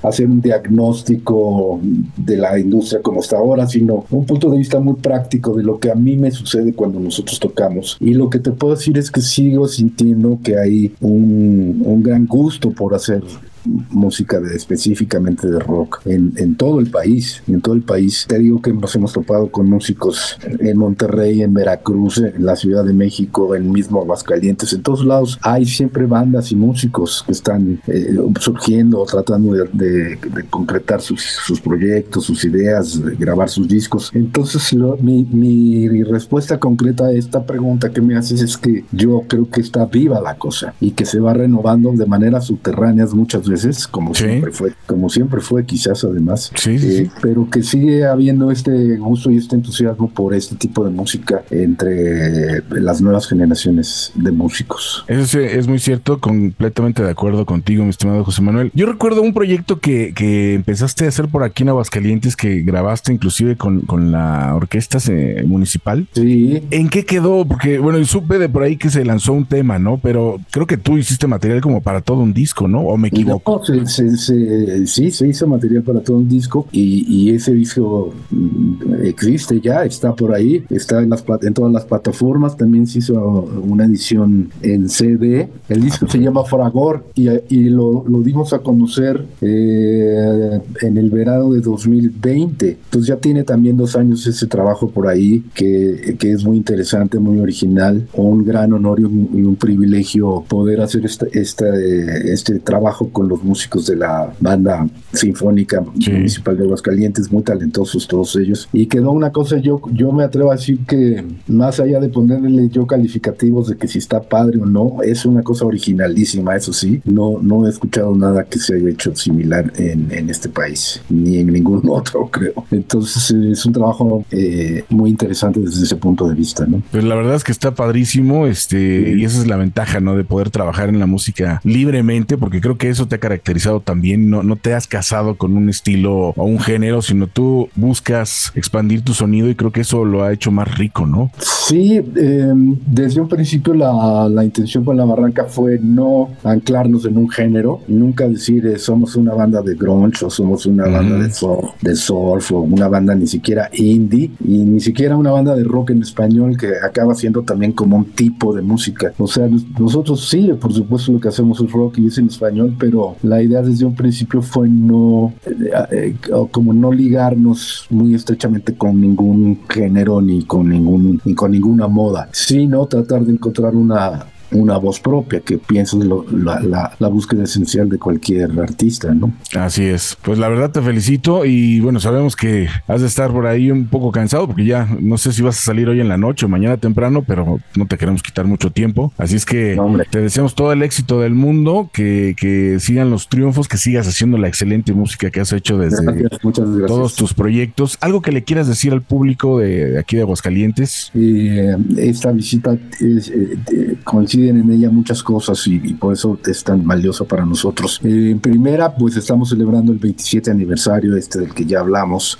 hacer 0.02 0.26
un 0.26 0.40
diagnóstico 0.40 1.80
de 2.16 2.36
la 2.36 2.58
industria 2.58 3.00
como 3.00 3.20
está 3.20 3.38
ahora, 3.38 3.66
sino 3.66 4.04
un 4.10 4.26
punto 4.26 4.50
de 4.50 4.58
vista 4.58 4.78
muy 4.80 4.94
práctico 4.94 5.56
de 5.56 5.62
lo 5.62 5.78
que 5.78 5.90
a 5.90 5.94
mí 5.94 6.16
me 6.16 6.30
sucede 6.30 6.74
cuando 6.74 7.00
nosotros 7.00 7.40
tocamos. 7.40 7.96
Y 8.00 8.14
lo 8.14 8.28
que 8.28 8.38
te 8.38 8.52
puedo 8.52 8.74
decir 8.74 8.98
es 8.98 9.10
que 9.10 9.22
sigo 9.22 9.66
sintiendo 9.66 10.38
que 10.42 10.58
hay 10.58 10.92
un, 11.00 11.82
un 11.84 12.02
gran 12.02 12.26
gusto 12.26 12.70
por 12.70 12.94
hacer 12.94 13.22
música 13.64 14.40
de, 14.40 14.54
específicamente 14.56 15.48
de 15.50 15.58
rock 15.58 16.00
en, 16.06 16.32
en 16.36 16.54
todo 16.56 16.80
el 16.80 16.90
país 16.90 17.42
en 17.48 17.60
todo 17.60 17.74
el 17.74 17.82
país. 17.82 18.24
Te 18.28 18.38
digo 18.38 18.60
que 18.62 18.72
nos 18.72 18.94
hemos 18.96 19.12
topado 19.12 19.50
con 19.50 19.68
músicos 19.68 20.38
en 20.60 20.76
Monterrey 20.78 21.42
en 21.42 21.52
Veracruz 21.54 22.18
en 22.18 22.44
la 22.44 22.56
Ciudad 22.56 22.84
de 22.84 22.92
México 22.92 23.54
en 23.54 23.70
mismo 23.70 24.00
Aguascalientes 24.00 24.72
en 24.72 24.82
todos 24.82 25.04
lados. 25.04 25.38
Hay 25.42 25.64
siempre 25.66 26.06
bandas 26.06 26.52
y 26.52 26.56
músicos 26.56 27.22
que 27.24 27.32
están 27.32 27.80
eh, 27.86 28.16
surgiendo 28.40 29.04
tratando 29.04 29.52
de, 29.54 29.64
de- 29.72 30.16
de 30.16 30.44
concretar 30.50 31.00
sus, 31.00 31.22
sus 31.22 31.60
proyectos 31.60 32.24
sus 32.24 32.44
ideas 32.44 33.02
de 33.04 33.14
grabar 33.16 33.48
sus 33.48 33.66
discos. 33.68 34.10
Entonces 34.14 34.72
lo- 34.72 34.96
mi, 34.98 35.24
mi 35.24 36.02
respuesta 36.02 36.58
concreta 36.58 37.06
a 37.06 37.12
esta 37.12 37.44
pregunta 37.44 37.90
que 37.90 38.00
me 38.00 38.16
haces 38.16 38.42
es 38.42 38.56
que 38.56 38.84
yo 38.92 39.24
creo 39.28 39.48
que 39.50 39.60
está 39.60 39.86
viva 39.86 40.20
la 40.20 40.36
cosa 40.36 40.74
y 40.80 40.92
que 40.92 41.04
se 41.04 41.20
va 41.20 41.32
renovando 41.34 41.92
de 41.92 42.06
manera 42.06 42.40
subterráneas 42.40 43.14
muchas 43.14 43.42
veces 43.42 43.47
como 43.90 44.14
Sí. 44.14 44.24
siempre 44.24 44.52
fue 44.52 44.72
como 44.86 45.08
siempre 45.08 45.40
fue 45.40 45.64
quizás 45.64 46.04
además 46.04 46.50
Sí, 46.56 46.78
sí, 46.78 46.86
Eh, 46.86 47.04
sí. 47.04 47.10
pero 47.22 47.48
que 47.50 47.62
sigue 47.62 48.04
habiendo 48.06 48.50
este 48.50 48.96
gusto 48.96 49.30
y 49.30 49.36
este 49.36 49.56
entusiasmo 49.56 50.08
por 50.10 50.34
este 50.34 50.56
tipo 50.56 50.84
de 50.84 50.90
música 50.90 51.42
entre 51.50 52.62
las 52.70 53.00
nuevas 53.00 53.26
generaciones 53.28 54.12
de 54.14 54.30
músicos 54.32 55.04
Eso 55.08 55.26
sí, 55.26 55.38
es 55.40 55.66
muy 55.68 55.78
cierto, 55.78 56.18
completamente 56.20 57.02
de 57.02 57.10
acuerdo 57.10 57.44
contigo, 57.46 57.84
mi 57.84 57.90
estimado 57.90 58.24
José 58.24 58.42
Manuel. 58.42 58.70
Yo 58.74 58.86
recuerdo 58.86 59.22
un 59.22 59.32
proyecto 59.34 59.78
que, 59.80 60.12
que 60.14 60.54
empezaste 60.54 61.04
a 61.04 61.08
hacer 61.08 61.28
por 61.28 61.42
aquí 61.42 61.62
en 61.62 61.70
Aguascalientes, 61.70 62.36
que 62.36 62.62
grabaste 62.62 63.12
inclusive 63.12 63.56
con, 63.56 63.80
con 63.82 64.10
la 64.12 64.54
orquesta 64.54 64.98
eh, 65.08 65.44
municipal. 65.46 66.06
sí 66.12 66.62
¿En 66.70 66.88
qué 66.88 67.04
quedó? 67.04 67.44
Porque, 67.44 67.78
bueno, 67.78 68.02
supe 68.04 68.38
de 68.38 68.48
por 68.48 68.62
ahí 68.62 68.76
que 68.76 68.90
se 68.90 69.04
lanzó 69.04 69.32
un 69.32 69.44
tema, 69.46 69.78
¿no? 69.78 69.98
Pero 69.98 70.40
creo 70.50 70.66
que 70.66 70.76
tú 70.76 70.98
hiciste 70.98 71.26
material 71.26 71.60
como 71.60 71.80
para 71.82 72.00
todo 72.00 72.18
un 72.20 72.32
disco, 72.34 72.68
¿no? 72.68 72.80
¿O 72.80 72.96
me 72.96 73.08
equivoco? 73.08 73.37
No, 73.46 73.64
se- 73.64 73.86
se- 73.86 74.16
se- 74.16 74.86
sí, 74.86 75.10
se 75.10 75.28
hizo 75.28 75.46
material 75.46 75.82
para 75.82 76.00
todo 76.00 76.18
un 76.18 76.28
disco 76.28 76.66
y, 76.72 77.04
y 77.08 77.30
ese 77.30 77.52
disco 77.54 78.12
mm, 78.30 79.02
existe 79.04 79.60
ya, 79.60 79.84
está 79.84 80.14
por 80.14 80.34
ahí, 80.34 80.64
está 80.70 81.02
en, 81.02 81.10
las, 81.10 81.24
en 81.42 81.54
todas 81.54 81.72
las 81.72 81.84
plataformas, 81.84 82.56
también 82.56 82.86
se 82.86 82.98
hizo 83.00 83.14
una 83.62 83.84
edición 83.84 84.50
en 84.62 84.88
CD, 84.88 85.48
el 85.68 85.80
disco 85.82 86.06
se 86.08 86.18
llama 86.18 86.44
Fragor 86.44 87.04
y, 87.14 87.28
y 87.48 87.64
lo, 87.70 88.04
lo 88.08 88.22
dimos 88.22 88.52
a 88.52 88.58
conocer 88.60 89.24
eh, 89.40 90.60
en 90.82 90.96
el 90.96 91.10
verano 91.10 91.52
de 91.52 91.60
2020, 91.60 92.70
entonces 92.84 93.08
ya 93.08 93.16
tiene 93.16 93.44
también 93.44 93.76
dos 93.76 93.96
años 93.96 94.26
ese 94.26 94.46
trabajo 94.46 94.88
por 94.90 95.06
ahí 95.08 95.42
que, 95.54 96.16
que 96.18 96.32
es 96.32 96.44
muy 96.44 96.56
interesante, 96.56 97.18
muy 97.18 97.38
original, 97.40 98.06
un 98.14 98.44
gran 98.44 98.72
honor 98.72 99.00
y 99.00 99.04
un, 99.04 99.30
y 99.34 99.42
un 99.42 99.56
privilegio 99.56 100.44
poder 100.48 100.80
hacer 100.80 101.04
esta, 101.06 101.66
eh, 101.66 102.32
este 102.32 102.58
trabajo 102.60 103.08
con 103.10 103.27
los 103.28 103.42
músicos 103.42 103.86
de 103.86 103.96
la 103.96 104.32
banda 104.40 104.86
sinfónica 105.12 105.84
Sí. 106.00 106.10
municipal 106.12 106.56
de 106.56 106.64
Aguascalientes, 106.64 107.30
muy 107.32 107.42
talentosos 107.42 108.06
todos 108.08 108.34
ellos. 108.36 108.68
Y 108.72 108.86
quedó 108.86 109.10
una 109.12 109.30
cosa, 109.32 109.58
yo, 109.58 109.80
yo 109.92 110.12
me 110.12 110.24
atrevo 110.24 110.50
a 110.52 110.56
decir 110.56 110.78
que 110.86 111.24
más 111.46 111.80
allá 111.80 112.00
de 112.00 112.08
ponerle 112.08 112.68
yo 112.68 112.86
calificativos 112.86 113.68
de 113.68 113.76
que 113.76 113.88
si 113.88 113.98
está 113.98 114.20
padre 114.22 114.58
o 114.60 114.66
no, 114.66 114.98
es 115.02 115.24
una 115.26 115.42
cosa 115.42 115.64
originalísima, 115.64 116.56
eso 116.56 116.72
sí. 116.72 117.00
No, 117.04 117.38
no 117.42 117.66
he 117.66 117.70
escuchado 117.70 118.14
nada 118.14 118.44
que 118.44 118.58
se 118.58 118.74
haya 118.76 118.88
hecho 118.90 119.14
similar 119.16 119.72
en, 119.76 120.10
en 120.12 120.30
este 120.30 120.48
país, 120.48 121.00
ni 121.08 121.38
en 121.38 121.52
ningún 121.52 121.82
otro, 121.88 122.28
creo. 122.30 122.64
Entonces 122.70 123.30
es 123.30 123.64
un 123.66 123.72
trabajo 123.72 124.24
eh, 124.30 124.84
muy 124.88 125.10
interesante 125.10 125.60
desde 125.60 125.84
ese 125.84 125.96
punto 125.96 126.28
de 126.28 126.34
vista, 126.34 126.66
¿no? 126.66 126.82
Pues 126.90 127.04
la 127.04 127.14
verdad 127.14 127.34
es 127.34 127.44
que 127.44 127.52
está 127.52 127.74
padrísimo, 127.74 128.46
este, 128.46 129.14
y 129.16 129.24
esa 129.24 129.40
es 129.40 129.46
la 129.46 129.56
ventaja, 129.56 130.00
¿no? 130.00 130.16
De 130.16 130.24
poder 130.24 130.50
trabajar 130.50 130.88
en 130.88 130.98
la 130.98 131.06
música 131.06 131.60
libremente, 131.64 132.36
porque 132.38 132.60
creo 132.60 132.76
que 132.76 132.88
eso 132.88 133.06
te 133.08 133.17
ha 133.18 133.20
caracterizado 133.20 133.80
también. 133.80 134.30
No, 134.30 134.42
no 134.42 134.56
te 134.56 134.74
has 134.74 134.86
casado 134.86 135.36
con 135.36 135.56
un 135.56 135.68
estilo 135.68 136.32
o 136.36 136.44
un 136.44 136.58
género, 136.58 137.02
sino 137.02 137.26
tú 137.26 137.68
buscas 137.76 138.52
expandir 138.54 139.02
tu 139.02 139.14
sonido 139.14 139.48
y 139.48 139.54
creo 139.54 139.72
que 139.72 139.80
eso 139.82 140.04
lo 140.04 140.22
ha 140.24 140.32
hecho 140.32 140.50
más 140.50 140.76
rico, 140.78 141.06
¿no? 141.06 141.30
Sí, 141.38 142.00
eh, 142.16 142.52
desde 142.86 143.20
un 143.20 143.28
principio 143.28 143.74
la, 143.74 144.28
la 144.30 144.44
intención 144.44 144.84
con 144.84 144.96
la 144.96 145.04
barranca 145.04 145.44
fue 145.44 145.78
no 145.82 146.30
anclarnos 146.44 147.04
en 147.04 147.16
un 147.18 147.28
género, 147.28 147.80
nunca 147.88 148.28
decir 148.28 148.66
eh, 148.66 148.78
somos 148.78 149.16
una 149.16 149.34
banda 149.34 149.62
de 149.62 149.74
grunge 149.74 150.24
o 150.24 150.30
somos 150.30 150.66
una 150.66 150.86
banda 150.88 151.18
de 151.18 151.30
surf, 151.32 151.70
de 151.82 151.94
surf 151.96 152.52
o 152.52 152.60
una 152.60 152.88
banda 152.88 153.14
ni 153.14 153.26
siquiera 153.26 153.68
indie 153.72 154.30
y 154.44 154.58
ni 154.58 154.80
siquiera 154.80 155.16
una 155.16 155.30
banda 155.30 155.54
de 155.54 155.64
rock 155.64 155.90
en 155.90 156.02
español 156.02 156.56
que 156.56 156.68
acaba 156.84 157.14
siendo 157.14 157.42
también 157.42 157.72
como 157.72 157.96
un 157.96 158.04
tipo 158.06 158.54
de 158.54 158.62
música. 158.62 159.12
O 159.18 159.26
sea, 159.26 159.46
nos- 159.48 159.66
nosotros 159.78 160.28
sí, 160.28 160.50
por 160.60 160.72
supuesto 160.72 161.12
lo 161.12 161.20
que 161.20 161.28
hacemos 161.28 161.60
es 161.60 161.70
rock 161.72 161.98
y 161.98 162.06
es 162.06 162.18
en 162.18 162.26
español, 162.28 162.74
pero 162.78 163.07
la 163.22 163.42
idea 163.42 163.62
desde 163.62 163.84
un 163.84 163.94
principio 163.94 164.42
fue 164.42 164.68
no, 164.68 165.32
eh, 165.46 165.86
eh, 165.90 166.14
como 166.50 166.72
no 166.72 166.92
ligarnos 166.92 167.86
muy 167.90 168.14
estrechamente 168.14 168.74
con 168.74 169.00
ningún 169.00 169.60
género 169.68 170.20
ni 170.20 170.42
con 170.42 170.68
ningún 170.68 171.20
ni 171.24 171.34
con 171.34 171.50
ninguna 171.50 171.88
moda, 171.88 172.28
sino 172.32 172.86
tratar 172.86 173.24
de 173.24 173.32
encontrar 173.32 173.74
una 173.74 174.26
una 174.50 174.76
voz 174.78 175.00
propia, 175.00 175.40
que 175.40 175.58
pienso 175.58 175.98
es 176.00 176.06
lo- 176.06 176.24
la, 176.30 176.60
la- 176.60 176.92
la 176.98 177.08
búsqueda 177.08 177.44
esencial 177.44 177.88
de 177.88 177.98
cualquier 177.98 178.50
artista, 178.60 179.12
¿no? 179.14 179.32
Así 179.56 179.84
es. 179.84 180.16
Pues 180.22 180.38
la 180.38 180.48
verdad 180.48 180.70
te 180.70 180.80
felicito 180.82 181.44
y 181.44 181.80
bueno, 181.80 182.00
sabemos 182.00 182.34
que 182.36 182.68
has 182.86 183.00
de 183.00 183.06
estar 183.06 183.30
por 183.30 183.46
ahí 183.46 183.70
un 183.70 183.86
poco 183.88 184.10
cansado 184.12 184.46
porque 184.46 184.64
ya 184.64 184.88
no 185.00 185.18
sé 185.18 185.32
si 185.32 185.42
vas 185.42 185.58
a 185.58 185.62
salir 185.62 185.88
hoy 185.88 186.00
en 186.00 186.08
la 186.08 186.16
noche 186.16 186.46
o 186.46 186.48
mañana 186.48 186.76
temprano, 186.76 187.22
pero 187.26 187.60
no 187.76 187.86
te 187.86 187.98
queremos 187.98 188.22
quitar 188.22 188.46
mucho 188.46 188.70
tiempo. 188.70 189.12
Así 189.18 189.36
es 189.36 189.44
que 189.44 189.76
No, 189.76 189.96
te 190.10 190.20
deseamos 190.20 190.54
todo 190.54 190.72
el 190.72 190.82
éxito 190.82 191.20
del 191.20 191.34
mundo, 191.34 191.90
que, 191.92 192.34
que 192.38 192.78
sigan 192.80 193.10
los 193.10 193.28
triunfos, 193.28 193.68
que 193.68 193.76
sigas 193.76 194.06
haciendo 194.08 194.38
la 194.38 194.48
excelente 194.48 194.92
música 194.92 195.30
que 195.30 195.40
has 195.40 195.52
hecho 195.52 195.78
desde 195.78 196.02
Gracias, 196.04 196.44
muchas 196.44 196.66
gracias. 196.68 196.86
todos 196.88 197.14
tus 197.16 197.34
proyectos. 197.34 197.98
¿Algo 198.00 198.22
que 198.22 198.32
le 198.32 198.44
quieras 198.44 198.66
decir 198.68 198.92
al 198.92 199.02
público 199.02 199.58
de, 199.58 199.90
de 199.92 199.98
aquí 199.98 200.16
de 200.16 200.22
Aguascalientes? 200.22 201.10
Eh, 201.14 201.76
esta 201.96 202.32
visita 202.32 202.76
es, 203.00 203.28
eh, 203.30 203.58
eh, 203.72 203.94
coincide 204.04 204.37
coinciden 204.38 204.60
en 204.60 204.70
ella 204.70 204.90
muchas 204.90 205.22
cosas 205.22 205.66
y, 205.66 205.74
y 205.82 205.94
por 205.94 206.12
eso 206.14 206.38
es 206.46 206.62
tan 206.64 206.86
valiosa 206.86 207.24
para 207.24 207.44
nosotros. 207.44 208.00
Eh, 208.04 208.30
en 208.30 208.40
primera, 208.40 208.94
pues 208.94 209.16
estamos 209.16 209.48
celebrando 209.50 209.92
el 209.92 209.98
27 209.98 210.50
aniversario 210.50 211.16
este 211.16 211.40
del 211.40 211.54
que 211.54 211.64
ya 211.64 211.80
hablamos. 211.80 212.38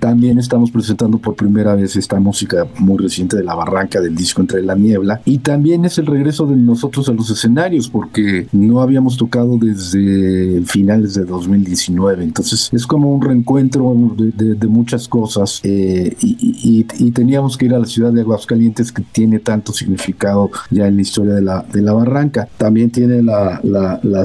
También 0.00 0.38
estamos 0.38 0.70
presentando 0.70 1.18
por 1.18 1.34
primera 1.34 1.74
vez 1.74 1.96
esta 1.96 2.18
música 2.20 2.66
muy 2.78 2.98
reciente 2.98 3.36
de 3.36 3.44
La 3.44 3.54
Barranca 3.54 4.00
del 4.00 4.14
disco 4.14 4.40
Entre 4.40 4.62
la 4.62 4.74
Niebla. 4.74 5.20
Y 5.24 5.38
también 5.38 5.84
es 5.84 5.98
el 5.98 6.06
regreso 6.06 6.46
de 6.46 6.56
nosotros 6.56 7.08
a 7.08 7.12
los 7.12 7.30
escenarios 7.30 7.88
porque 7.88 8.46
no 8.52 8.80
habíamos 8.80 9.16
tocado 9.16 9.58
desde 9.58 10.62
finales 10.66 11.14
de 11.14 11.24
2019. 11.24 12.24
Entonces 12.24 12.70
es 12.72 12.86
como 12.86 13.14
un 13.14 13.22
reencuentro 13.22 13.94
de, 14.16 14.30
de- 14.30 14.54
de 14.54 14.66
muchas 14.66 15.08
cosas 15.08 15.60
eh, 15.64 16.14
y, 16.20 16.36
y- 16.40 16.86
y 16.98 17.10
teníamos 17.10 17.56
que 17.56 17.66
ir 17.66 17.74
a 17.74 17.78
la 17.78 17.86
ciudad 17.86 18.12
de 18.12 18.20
Aguascalientes 18.20 18.92
que 18.92 19.02
tiene 19.12 19.38
tanto 19.38 19.72
significado 19.72 20.50
ya 20.70 20.86
en 20.86 20.96
la 20.96 21.02
historia 21.02 21.31
de 21.34 21.42
la, 21.42 21.64
de 21.72 21.82
la 21.82 21.92
barranca. 21.92 22.48
También 22.56 22.90
tiene 22.90 23.22
la, 23.22 23.60
la, 23.62 24.00
la, 24.02 24.24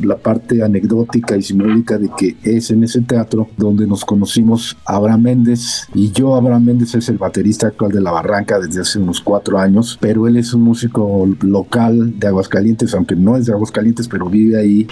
la- 0.00 0.16
parte 0.16 0.62
anecdótica 0.62 1.36
y 1.36 1.42
simbólica 1.42 1.98
de 1.98 2.08
que 2.16 2.36
es 2.42 2.70
en 2.70 2.84
ese 2.84 3.00
teatro 3.02 3.48
donde 3.56 3.86
nos 3.86 4.04
conocimos 4.04 4.76
Abraham 4.86 5.22
Méndez 5.22 5.86
y 5.94 6.10
yo, 6.12 6.34
Abraham 6.36 6.64
Méndez 6.64 6.94
es 6.94 7.08
el 7.08 7.18
baterista 7.18 7.66
actual 7.68 7.92
de 7.92 8.00
la 8.00 8.10
barranca 8.10 8.58
desde 8.58 8.80
hace 8.80 8.98
unos 8.98 9.20
cuatro 9.20 9.58
años, 9.58 9.98
pero 10.00 10.26
él 10.28 10.36
es 10.36 10.54
un 10.54 10.62
músico 10.62 11.28
local 11.42 12.18
de 12.18 12.26
Aguascalientes, 12.28 12.94
aunque 12.94 13.16
no 13.16 13.36
es 13.36 13.46
de 13.46 13.52
Aguascalientes, 13.52 14.08
pero 14.08 14.28
vive 14.30 14.58
ahí 14.58 14.86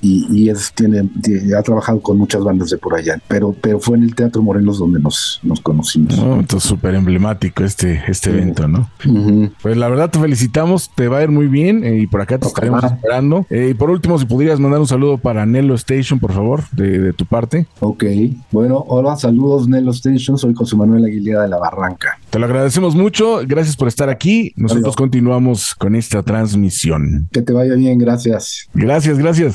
y, 0.00 0.26
y 0.30 0.48
es, 0.48 0.72
tiene, 0.74 1.08
tiene- 1.22 1.54
ha 1.54 1.62
trabajado 1.62 2.00
con 2.00 2.18
muchas 2.18 2.42
bandas 2.42 2.70
de 2.70 2.78
por 2.78 2.94
allá, 2.94 3.20
pero, 3.28 3.54
pero 3.60 3.78
fue 3.80 3.96
en 3.96 4.04
el 4.04 4.14
Teatro 4.14 4.42
Morelos 4.42 4.78
donde 4.78 4.98
nos, 5.00 5.40
nos 5.42 5.60
conocimos. 5.60 6.18
Oh, 6.18 6.36
entonces 6.40 6.68
súper 6.68 6.94
emblemático 6.94 7.62
este, 7.64 8.02
este 8.08 8.30
evento, 8.30 8.66
¿no? 8.68 8.88
Ujú. 9.06 9.50
Pues 9.62 9.76
la 9.76 9.88
verdad 9.88 10.10
te 10.10 10.18
te 10.48 11.08
va 11.08 11.18
a 11.18 11.22
ir 11.22 11.30
muy 11.30 11.46
bien 11.46 11.84
eh, 11.84 11.98
y 11.98 12.06
por 12.06 12.20
acá 12.20 12.38
te 12.38 12.46
estaremos 12.46 12.82
esperando. 12.84 13.46
Eh, 13.50 13.68
y 13.70 13.74
por 13.74 13.90
último, 13.90 14.18
si 14.18 14.26
pudieras 14.26 14.60
mandar 14.60 14.80
un 14.80 14.86
saludo 14.86 15.18
para 15.18 15.46
Nelo 15.46 15.74
Station, 15.74 16.18
por 16.18 16.32
favor, 16.32 16.62
de, 16.72 16.98
de 16.98 17.12
tu 17.12 17.26
parte. 17.26 17.66
Ok, 17.80 18.04
bueno, 18.50 18.84
hola, 18.88 19.16
saludos 19.16 19.68
Nelo 19.68 19.90
Station, 19.92 20.38
soy 20.38 20.54
José 20.54 20.76
Manuel 20.76 21.04
Aguilera 21.04 21.42
de 21.42 21.48
la 21.48 21.58
Barranca. 21.58 22.18
Te 22.30 22.38
lo 22.38 22.46
agradecemos 22.46 22.94
mucho, 22.94 23.40
gracias 23.46 23.76
por 23.76 23.88
estar 23.88 24.08
aquí. 24.08 24.52
Nosotros 24.56 24.84
Adiós. 24.84 24.96
continuamos 24.96 25.74
con 25.74 25.94
esta 25.94 26.22
transmisión. 26.22 27.28
Que 27.32 27.42
te 27.42 27.52
vaya 27.52 27.74
bien, 27.74 27.98
gracias. 27.98 28.68
Gracias, 28.74 29.18
gracias. 29.18 29.54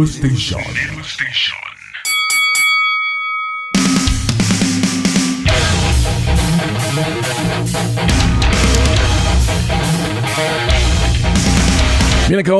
Nelo 0.00 0.06
Station. 0.06 0.58
Bien, 0.72 0.99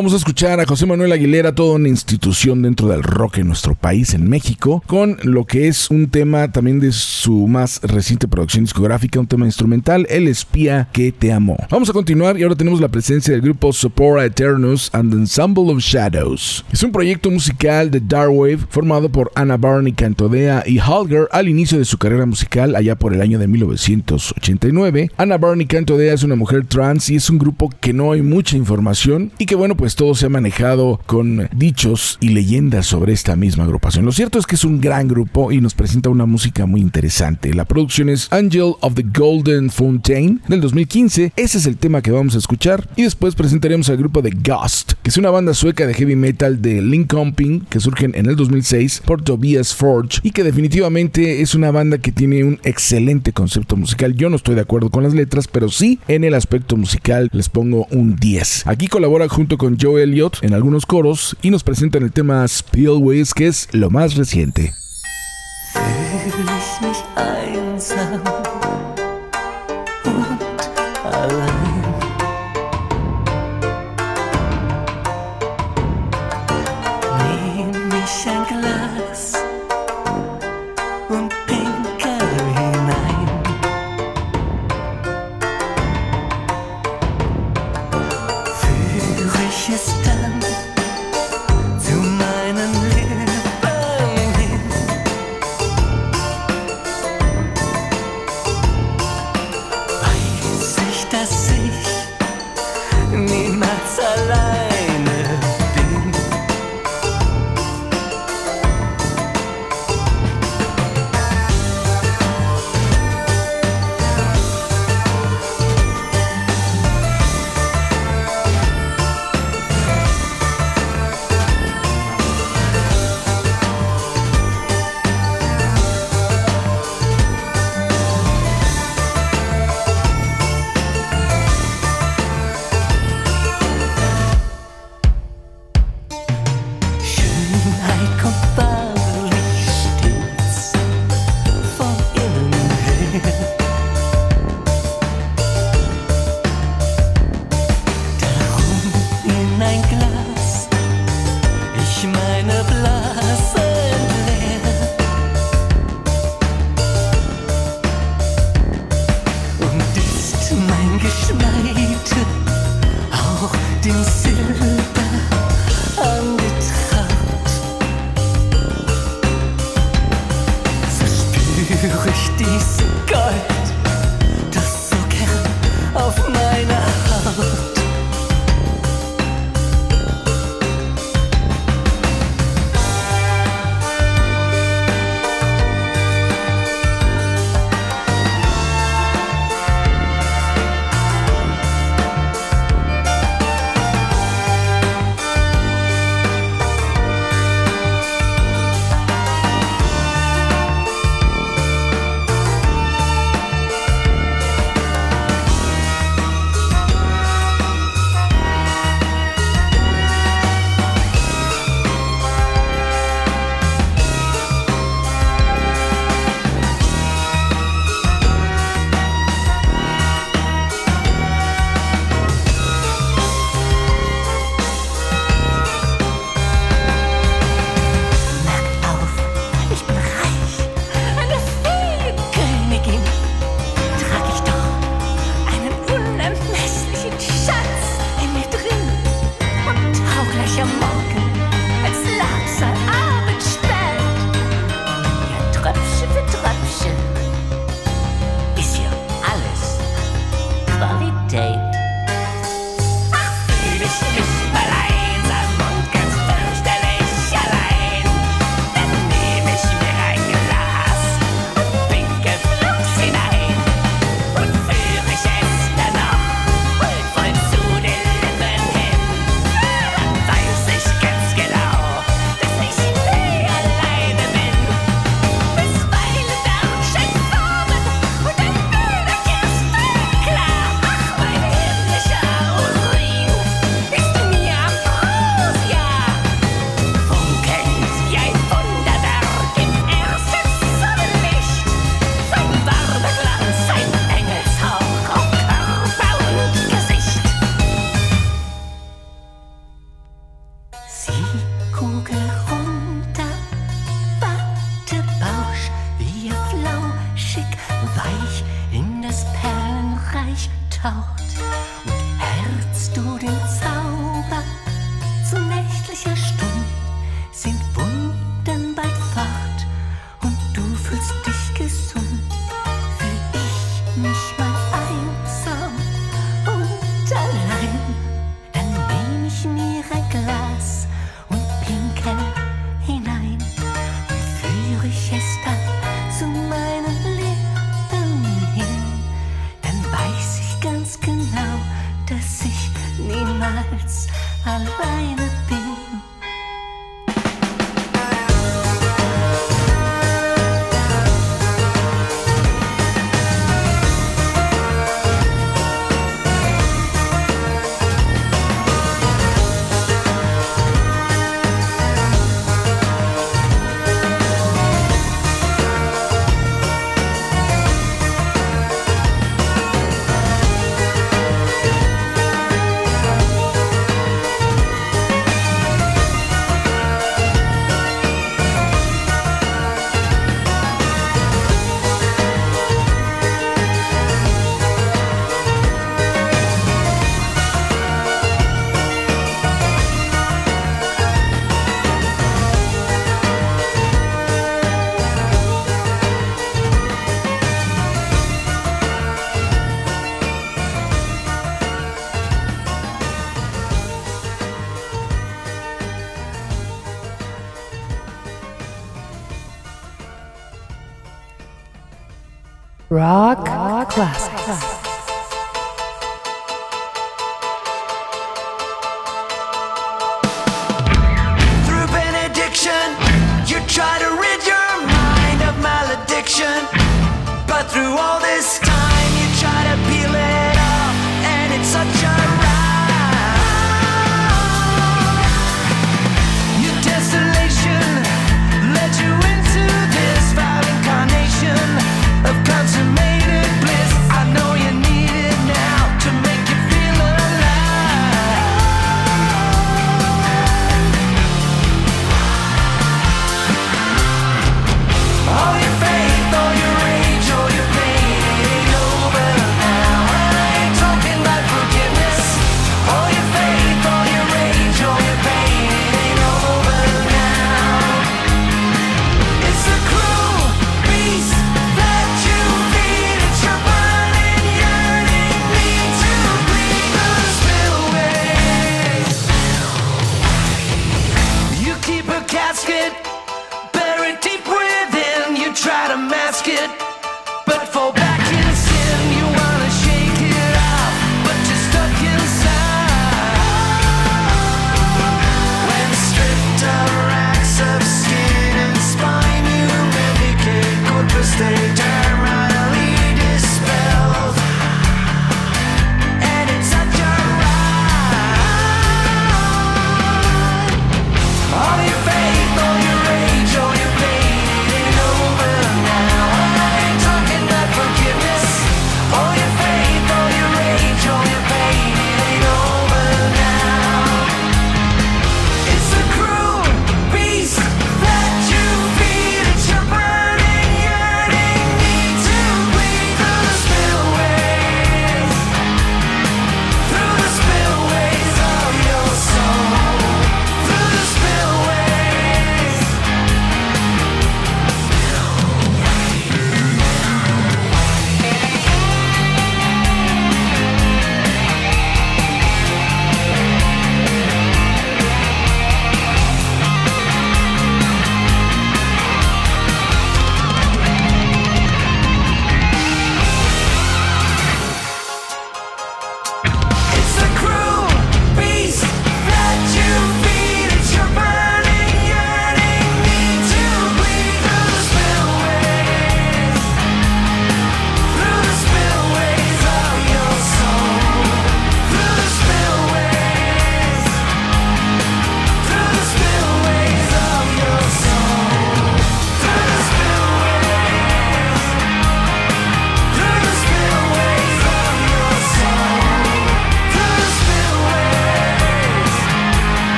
acabamos 0.00 0.12
de 0.12 0.18
escuchar 0.18 0.60
a 0.60 0.64
José 0.64 0.86
Manuel 0.86 1.12
Aguilera, 1.12 1.54
toda 1.54 1.74
una 1.74 1.88
institución 1.88 2.62
dentro 2.62 2.88
del 2.88 3.02
rock 3.02 3.36
en 3.36 3.48
nuestro 3.48 3.74
país, 3.74 4.14
en 4.14 4.26
México, 4.30 4.82
con 4.86 5.18
lo 5.24 5.44
que 5.44 5.68
es 5.68 5.90
un 5.90 6.08
tema 6.08 6.50
también 6.50 6.80
de 6.80 6.90
su 6.90 7.46
más 7.46 7.82
reciente 7.82 8.26
producción 8.26 8.64
discográfica, 8.64 9.20
un 9.20 9.26
tema 9.26 9.44
instrumental, 9.44 10.06
El 10.08 10.26
espía 10.26 10.88
que 10.90 11.12
te 11.12 11.34
amó. 11.34 11.58
Vamos 11.68 11.90
a 11.90 11.92
continuar 11.92 12.38
y 12.38 12.44
ahora 12.44 12.56
tenemos 12.56 12.80
la 12.80 12.88
presencia 12.88 13.34
del 13.34 13.42
grupo 13.42 13.74
Sopora 13.74 14.24
Eternus 14.24 14.88
and 14.94 15.12
Ensemble 15.12 15.70
of 15.70 15.80
Shadows. 15.80 16.64
Es 16.72 16.82
un 16.82 16.92
proyecto 16.92 17.30
musical 17.30 17.90
de 17.90 18.00
Darkwave 18.00 18.60
formado 18.70 19.10
por 19.10 19.30
Anna 19.34 19.58
Barney 19.58 19.92
Cantodea 19.92 20.64
y 20.66 20.78
Holger 20.78 21.28
al 21.30 21.46
inicio 21.46 21.76
de 21.76 21.84
su 21.84 21.98
carrera 21.98 22.24
musical 22.24 22.74
allá 22.74 22.94
por 22.94 23.12
el 23.12 23.20
año 23.20 23.38
de 23.38 23.48
1989. 23.48 25.10
Anna 25.18 25.36
Barney 25.36 25.66
Cantodea 25.66 26.14
es 26.14 26.22
una 26.22 26.36
mujer 26.36 26.64
trans 26.64 27.10
y 27.10 27.16
es 27.16 27.28
un 27.28 27.38
grupo 27.38 27.70
que 27.80 27.92
no 27.92 28.12
hay 28.12 28.22
mucha 28.22 28.56
información 28.56 29.30
y 29.36 29.44
que 29.44 29.56
bueno 29.56 29.76
pues 29.76 29.89
todo 29.96 30.14
se 30.14 30.26
ha 30.26 30.28
manejado 30.28 31.00
con 31.06 31.48
dichos 31.54 32.18
y 32.20 32.30
leyendas 32.30 32.86
sobre 32.86 33.12
esta 33.12 33.36
misma 33.36 33.64
agrupación. 33.64 34.04
Lo 34.04 34.12
cierto 34.12 34.38
es 34.38 34.46
que 34.46 34.54
es 34.54 34.64
un 34.64 34.80
gran 34.80 35.08
grupo 35.08 35.52
y 35.52 35.60
nos 35.60 35.74
presenta 35.74 36.10
una 36.10 36.26
música 36.26 36.66
muy 36.66 36.80
interesante. 36.80 37.54
La 37.54 37.64
producción 37.64 38.08
es 38.08 38.32
Angel 38.32 38.74
of 38.80 38.94
the 38.94 39.04
Golden 39.16 39.70
Fountain 39.70 40.40
del 40.48 40.60
2015. 40.60 41.32
Ese 41.36 41.58
es 41.58 41.66
el 41.66 41.76
tema 41.76 42.02
que 42.02 42.10
vamos 42.10 42.34
a 42.34 42.38
escuchar 42.38 42.88
y 42.96 43.02
después 43.02 43.34
presentaremos 43.34 43.88
al 43.88 43.96
grupo 43.96 44.22
de 44.22 44.30
Ghost, 44.30 44.92
que 45.02 45.10
es 45.10 45.16
una 45.16 45.30
banda 45.30 45.54
sueca 45.54 45.86
de 45.86 45.94
heavy 45.94 46.16
metal 46.16 46.60
de 46.62 46.82
Linköping 46.82 47.66
que 47.68 47.80
surgen 47.80 48.12
en 48.14 48.26
el 48.26 48.36
2006 48.36 49.02
por 49.04 49.22
Tobias 49.22 49.74
Forge 49.74 50.20
y 50.22 50.30
que 50.30 50.44
definitivamente 50.44 51.42
es 51.42 51.54
una 51.54 51.70
banda 51.70 51.98
que 51.98 52.12
tiene 52.12 52.44
un 52.44 52.58
excelente 52.64 53.32
concepto 53.32 53.76
musical. 53.76 54.14
Yo 54.14 54.30
no 54.30 54.36
estoy 54.36 54.54
de 54.54 54.62
acuerdo 54.62 54.90
con 54.90 55.02
las 55.02 55.14
letras, 55.14 55.48
pero 55.48 55.68
sí 55.68 55.98
en 56.08 56.24
el 56.24 56.34
aspecto 56.34 56.76
musical 56.76 57.28
les 57.32 57.48
pongo 57.48 57.86
un 57.90 58.16
10. 58.16 58.66
Aquí 58.66 58.86
colabora 58.86 59.28
junto 59.28 59.58
con 59.58 59.76
Joe 59.80 60.02
Elliott 60.02 60.42
en 60.42 60.52
algunos 60.52 60.84
coros 60.84 61.36
y 61.42 61.50
nos 61.50 61.64
presentan 61.64 62.02
el 62.02 62.12
tema 62.12 62.46
Spillways, 62.46 63.32
que 63.32 63.46
es 63.46 63.68
lo 63.72 63.88
más 63.90 64.14
reciente. 64.16 64.74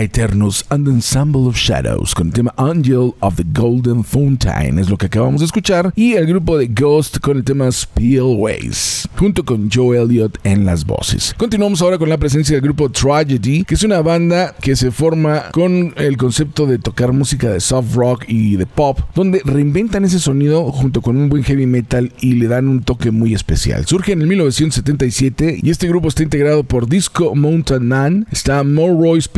Aeternus 0.00 0.64
and 0.70 0.86
the 0.86 0.90
Ensemble 0.90 1.46
of 1.46 1.56
Shadows 1.56 2.14
con 2.14 2.28
el 2.28 2.32
tema 2.32 2.54
Angel 2.56 3.12
of 3.20 3.36
the 3.36 3.44
Golden 3.52 4.02
Fountain 4.02 4.78
es 4.78 4.88
lo 4.88 4.96
que 4.96 5.06
acabamos 5.06 5.40
de 5.40 5.44
escuchar 5.44 5.92
y 5.94 6.14
el 6.14 6.26
grupo 6.26 6.56
de 6.56 6.68
Ghost 6.68 7.18
con 7.18 7.36
el 7.36 7.44
tema 7.44 7.70
Spillways 7.70 9.06
junto 9.16 9.44
con 9.44 9.70
Joe 9.70 10.00
Elliott 10.00 10.38
en 10.42 10.64
las 10.64 10.86
voces. 10.86 11.34
Continuamos 11.36 11.82
ahora 11.82 11.98
con 11.98 12.08
la 12.08 12.16
presencia 12.16 12.56
del 12.56 12.62
grupo 12.62 12.88
Tragedy 12.88 13.64
que 13.64 13.74
es 13.74 13.82
una 13.82 14.00
banda 14.00 14.54
que 14.58 14.74
se 14.74 14.90
forma 14.90 15.50
con 15.52 15.92
el 15.98 16.16
concepto 16.16 16.66
de 16.66 16.78
tocar 16.78 17.12
música 17.12 17.50
de 17.50 17.60
soft 17.60 17.94
rock 17.94 18.24
y 18.26 18.56
de 18.56 18.64
pop 18.64 19.00
donde 19.14 19.42
reinventan 19.44 20.06
ese 20.06 20.18
sonido 20.18 20.72
junto 20.72 21.02
con 21.02 21.18
un 21.18 21.28
buen 21.28 21.44
heavy 21.44 21.66
metal 21.66 22.10
y 22.22 22.36
le 22.36 22.48
dan 22.48 22.68
un 22.68 22.82
toque 22.82 23.10
muy 23.10 23.34
especial. 23.34 23.84
Surge 23.84 24.12
en 24.12 24.22
el 24.22 24.28
1977 24.28 25.60
y 25.62 25.68
este 25.68 25.88
grupo 25.88 26.08
está 26.08 26.22
integrado 26.22 26.64
por 26.64 26.88
Disco 26.88 27.34
Mountain 27.34 27.86
Man, 27.86 28.26
está 28.32 28.64
Mo 28.64 28.98
Royce 28.98 29.28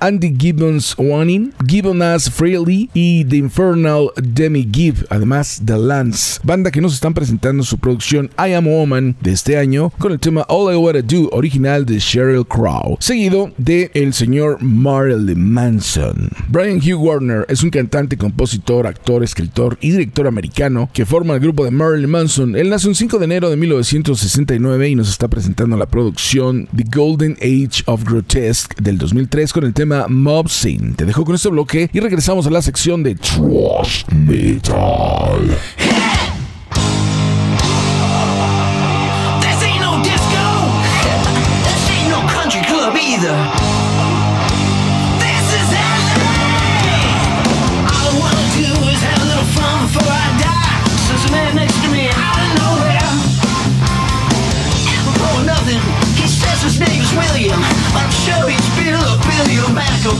Andy 0.00 0.34
Gibbons 0.38 0.94
Wanning, 0.98 1.52
Gibbons 1.66 2.30
Freely 2.30 2.90
y 2.94 3.24
The 3.24 3.36
Infernal 3.36 4.10
Demi 4.16 4.68
Gibb, 4.70 5.06
además 5.10 5.62
The 5.64 5.76
Lance, 5.76 6.40
banda 6.42 6.70
que 6.70 6.80
nos 6.80 6.94
están 6.94 7.14
presentando 7.14 7.62
su 7.62 7.78
producción 7.78 8.30
I 8.38 8.52
Am 8.52 8.66
a 8.66 8.70
Woman 8.70 9.16
de 9.20 9.32
este 9.32 9.56
año 9.56 9.90
con 9.98 10.12
el 10.12 10.20
tema 10.20 10.44
All 10.48 10.72
I 10.72 10.76
Wanna 10.76 11.02
Do, 11.02 11.28
original 11.32 11.84
de 11.84 11.98
Sheryl 11.98 12.46
Crow, 12.46 12.96
seguido 13.00 13.52
de 13.58 13.90
el 13.94 14.12
señor 14.12 14.62
Marilyn 14.62 15.52
Manson. 15.52 16.30
Brian 16.48 16.78
Hugh 16.78 17.00
Warner 17.00 17.46
es 17.48 17.62
un 17.62 17.70
cantante, 17.70 18.16
compositor, 18.16 18.86
actor, 18.86 19.22
escritor 19.22 19.78
y 19.80 19.90
director 19.90 20.26
americano 20.26 20.90
que 20.92 21.06
forma 21.06 21.34
el 21.34 21.40
grupo 21.40 21.64
de 21.64 21.70
Marilyn 21.70 22.10
Manson. 22.10 22.56
Él 22.56 22.70
nace 22.70 22.88
un 22.88 22.94
5 22.94 23.18
de 23.18 23.24
enero 23.24 23.50
de 23.50 23.56
1969 23.56 24.88
y 24.88 24.94
nos 24.94 25.08
está 25.08 25.28
presentando 25.28 25.76
la 25.76 25.86
producción 25.86 26.68
The 26.76 26.84
Golden 26.94 27.36
Age 27.40 27.82
of 27.86 28.04
Grotesque 28.04 28.76
del 28.82 28.98
2003 28.98 29.52
con 29.52 29.64
el 29.64 29.71
tema 29.72 30.06
Mob 30.08 30.48
Scene. 30.48 30.94
Te 30.94 31.04
dejo 31.04 31.24
con 31.24 31.34
este 31.34 31.48
bloque 31.48 31.90
y 31.92 32.00
regresamos 32.00 32.46
a 32.46 32.50
la 32.50 32.62
sección 32.62 33.02
de 33.02 33.14
Trash 33.14 34.04
Metal. 34.10 35.58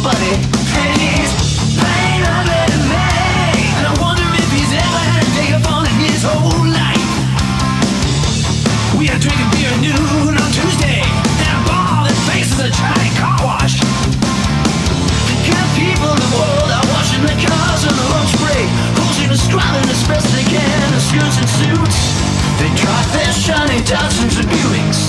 Buddy. 0.00 0.34
And 3.76 3.84
I 3.84 3.94
wonder 4.00 4.24
if 4.40 4.48
he's 4.56 4.72
ever 4.72 5.00
had 5.10 5.20
a 5.20 5.30
day 5.36 5.52
of 5.52 5.60
in 5.92 6.08
his 6.08 6.24
whole 6.24 6.64
life. 6.64 7.10
We 8.96 9.10
are 9.12 9.18
drinking 9.18 9.50
beer 9.52 9.68
at 9.68 9.80
noon 9.84 10.38
on 10.40 10.50
Tuesday 10.52 11.02
a 12.62 12.70
car 13.18 13.36
wash. 13.42 13.80
The 15.28 15.36
people 15.74 16.08
of 16.08 16.18
the 16.18 16.30
world 16.38 16.70
are 16.70 16.86
washing 16.94 17.26
their 17.26 17.40
cars 17.42 17.82
and 17.84 18.02
squalling 19.52 19.88
as 19.90 20.02
best 20.08 20.26
they 20.32 20.44
can 20.44 20.92
in 20.94 21.00
skirts 21.00 21.36
and 21.40 21.48
suits. 21.48 21.98
They 22.60 22.70
drive 22.78 23.08
their 23.12 23.32
shiny 23.32 23.80
Datsuns 23.82 24.38
and 24.40 24.48
Buicks 24.48 25.00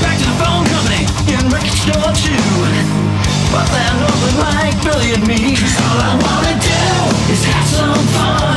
back 0.00 0.18
to 0.18 0.24
the 0.24 0.36
phone 0.38 0.64
company 0.66 1.04
in 1.32 1.48
record 1.50 1.76
store 1.76 2.12
too. 2.14 2.61
But 3.52 3.68
they're 3.68 3.96
nothing 4.00 4.38
like 4.38 4.82
Billy 4.82 5.12
and 5.12 5.26
all 5.28 6.00
I 6.00 6.16
wanna 6.24 6.54
do 6.58 7.32
is 7.32 7.44
have 7.44 7.68
some 7.68 8.06
fun. 8.16 8.51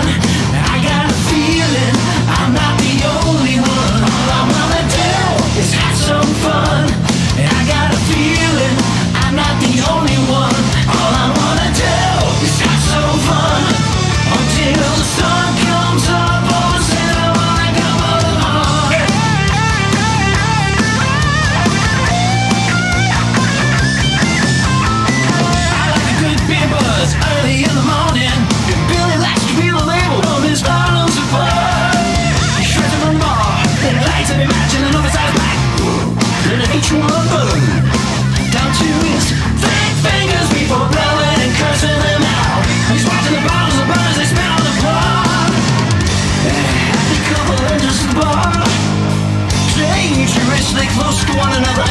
another 51.57 51.87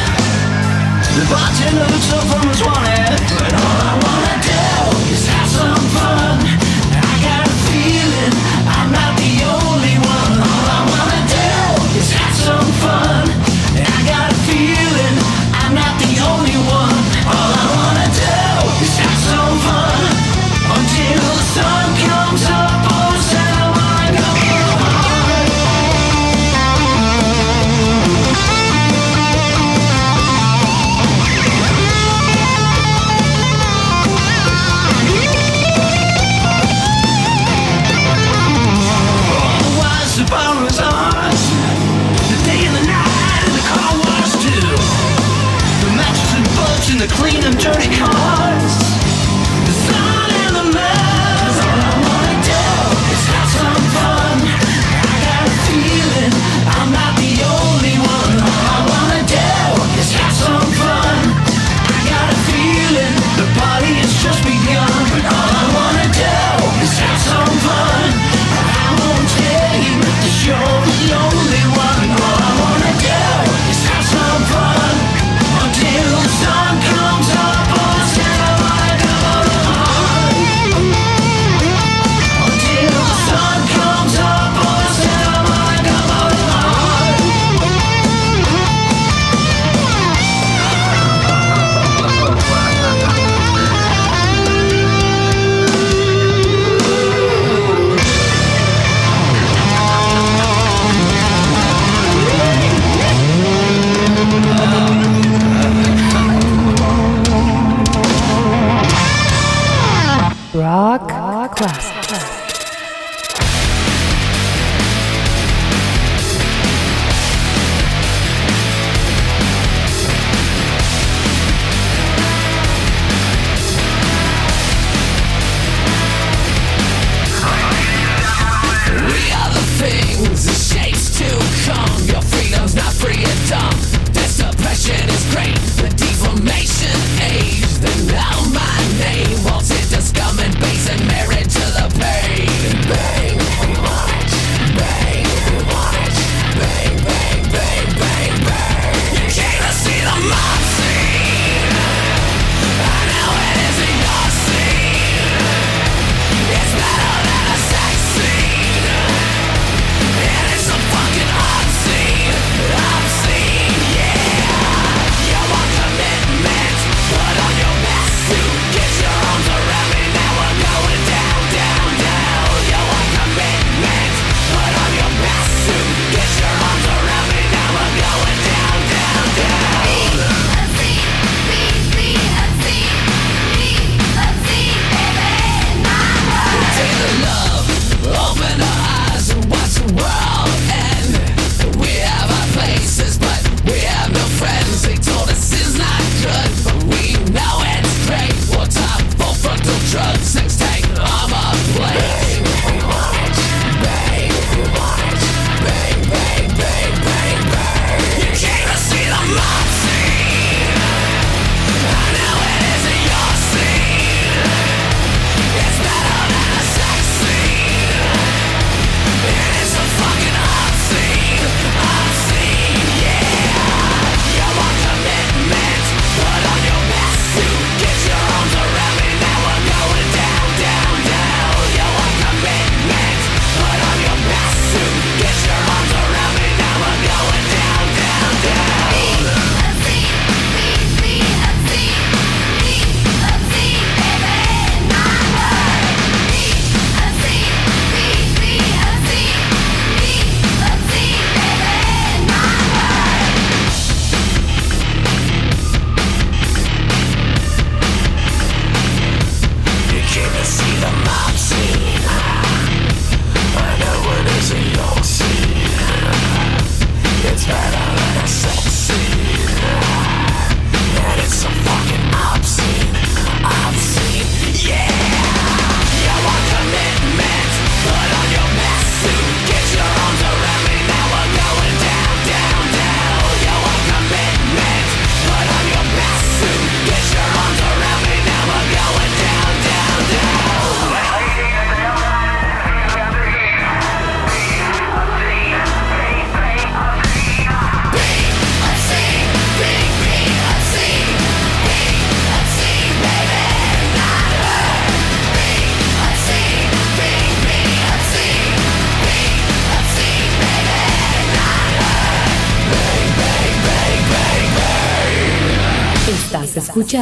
Watching 1.31 1.75
the 1.75 1.85
looks 1.89 2.13
up 2.13 2.23
from 2.29 2.45
but 2.47 3.41
And 3.41 3.55
all 3.55 3.81
I 3.81 3.99
wanna 4.03 4.43
do 4.43 4.54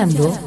escuchando 0.03 0.37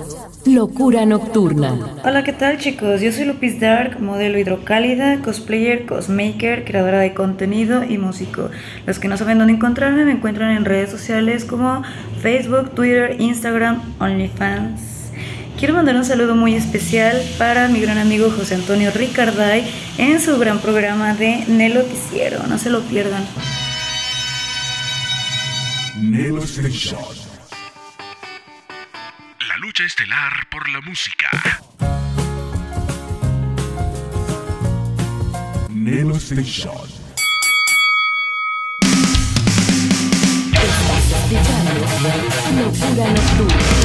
Locura 0.44 1.06
Nocturna. 1.06 1.96
Hola, 2.04 2.22
¿qué 2.22 2.32
tal 2.32 2.58
chicos? 2.58 3.00
Yo 3.00 3.10
soy 3.10 3.24
Lupis 3.24 3.58
Dark, 3.58 4.00
modelo 4.00 4.38
hidrocálida, 4.38 5.20
cosplayer, 5.20 5.86
cosmaker, 5.86 6.64
creadora 6.64 7.00
de 7.00 7.14
contenido 7.14 7.82
y 7.82 7.98
músico. 7.98 8.50
Los 8.86 8.98
que 8.98 9.08
no 9.08 9.16
saben 9.16 9.38
dónde 9.38 9.54
encontrarme 9.54 10.04
me 10.04 10.12
encuentran 10.12 10.56
en 10.56 10.64
redes 10.64 10.90
sociales 10.90 11.44
como 11.44 11.82
Facebook, 12.22 12.74
Twitter, 12.74 13.16
Instagram, 13.18 13.82
OnlyFans. 13.98 15.10
Quiero 15.58 15.74
mandar 15.74 15.96
un 15.96 16.04
saludo 16.04 16.36
muy 16.36 16.54
especial 16.54 17.20
para 17.38 17.66
mi 17.68 17.80
gran 17.80 17.98
amigo 17.98 18.30
José 18.30 18.56
Antonio 18.56 18.90
Ricarday 18.94 19.64
en 19.98 20.20
su 20.20 20.38
gran 20.38 20.58
programa 20.58 21.14
de 21.14 21.44
Nelo 21.48 21.86
Quisiero. 21.88 22.46
No 22.46 22.58
se 22.58 22.70
lo 22.70 22.82
pierdan. 22.82 23.24
Nelo 25.98 26.44
Station. 26.44 27.25
Lucha 29.76 29.84
estelar 29.84 30.48
por 30.50 30.70
la 30.70 30.80
música. 30.80 31.28
Nelo 35.68 36.16
Station. 36.16 36.88
Estás 40.54 41.10
escuchando 41.10 41.72
Locura 42.56 43.06
Nocturna. 43.10 43.76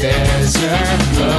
desert 0.00 1.29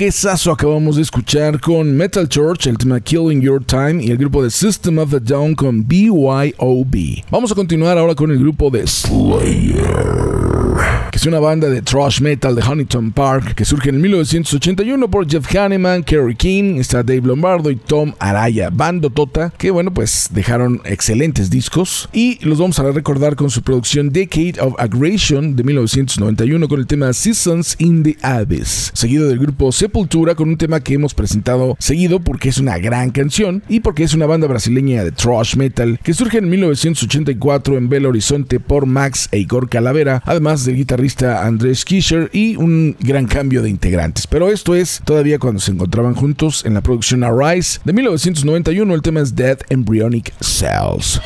qué 0.00 0.10
sazo 0.10 0.50
acabamos 0.50 0.96
de 0.96 1.02
escuchar 1.02 1.60
con 1.60 1.94
Metal 1.94 2.26
Church, 2.26 2.66
el 2.66 2.78
tema 2.78 3.00
Killing 3.00 3.42
Your 3.42 3.62
Time 3.62 4.02
y 4.02 4.10
el 4.10 4.16
grupo 4.16 4.42
de 4.42 4.48
System 4.48 4.96
of 4.96 5.12
a 5.12 5.18
Down 5.20 5.54
con 5.54 5.86
BYOB. 5.86 7.26
Vamos 7.30 7.52
a 7.52 7.54
continuar 7.54 7.98
ahora 7.98 8.14
con 8.14 8.30
el 8.30 8.38
grupo 8.38 8.70
de 8.70 8.86
Slayer 8.86 10.49
que 11.10 11.18
es 11.18 11.26
una 11.26 11.40
banda 11.40 11.68
de 11.68 11.82
thrash 11.82 12.20
metal 12.20 12.54
de 12.54 12.62
Huntington 12.62 13.10
Park 13.12 13.54
que 13.54 13.64
surge 13.64 13.90
en 13.90 14.00
1981 14.00 15.10
por 15.10 15.28
Jeff 15.28 15.54
Hanneman, 15.54 16.04
Kerry 16.04 16.36
King, 16.36 16.76
está 16.78 17.02
Dave 17.02 17.22
Lombardo 17.22 17.70
y 17.70 17.76
Tom 17.76 18.12
Araya, 18.18 18.70
bando 18.70 19.10
tota, 19.10 19.52
que 19.56 19.70
bueno, 19.70 19.92
pues 19.92 20.28
dejaron 20.32 20.80
excelentes 20.84 21.50
discos. 21.50 22.08
Y 22.12 22.38
los 22.44 22.58
vamos 22.58 22.78
a 22.78 22.90
recordar 22.92 23.34
con 23.34 23.50
su 23.50 23.62
producción 23.62 24.10
Decade 24.10 24.54
of 24.60 24.74
Aggression 24.78 25.56
de 25.56 25.64
1991 25.64 26.68
con 26.68 26.78
el 26.78 26.86
tema 26.86 27.12
Seasons 27.12 27.74
in 27.78 28.02
the 28.04 28.16
Abyss, 28.22 28.92
seguido 28.94 29.28
del 29.28 29.38
grupo 29.38 29.72
Sepultura 29.72 30.34
con 30.34 30.48
un 30.48 30.56
tema 30.56 30.80
que 30.80 30.94
hemos 30.94 31.14
presentado 31.14 31.76
seguido 31.80 32.20
porque 32.20 32.50
es 32.50 32.58
una 32.58 32.78
gran 32.78 33.10
canción 33.10 33.62
y 33.68 33.80
porque 33.80 34.04
es 34.04 34.14
una 34.14 34.26
banda 34.26 34.46
brasileña 34.46 35.02
de 35.02 35.12
thrash 35.12 35.56
metal 35.56 35.98
que 36.02 36.14
surge 36.14 36.38
en 36.38 36.48
1984 36.48 37.76
en 37.76 37.88
Belo 37.88 38.10
Horizonte 38.10 38.60
por 38.60 38.86
Max 38.86 39.28
e 39.32 39.38
Igor 39.38 39.68
Calavera, 39.68 40.22
además 40.24 40.64
del 40.64 40.76
guitarrista 40.76 40.99
Andrés 41.42 41.84
Kischer 41.84 42.30
y 42.32 42.56
un 42.56 42.96
gran 43.00 43.26
cambio 43.26 43.62
de 43.62 43.70
integrantes. 43.70 44.26
Pero 44.26 44.48
esto 44.48 44.74
es 44.74 45.00
todavía 45.04 45.38
cuando 45.38 45.60
se 45.60 45.72
encontraban 45.72 46.14
juntos 46.14 46.64
en 46.64 46.74
la 46.74 46.80
producción 46.80 47.24
Arise 47.24 47.80
de 47.84 47.92
1991, 47.92 48.94
el 48.94 49.02
tema 49.02 49.20
es 49.20 49.34
Dead 49.34 49.58
Embryonic 49.70 50.32
Cells. 50.40 51.20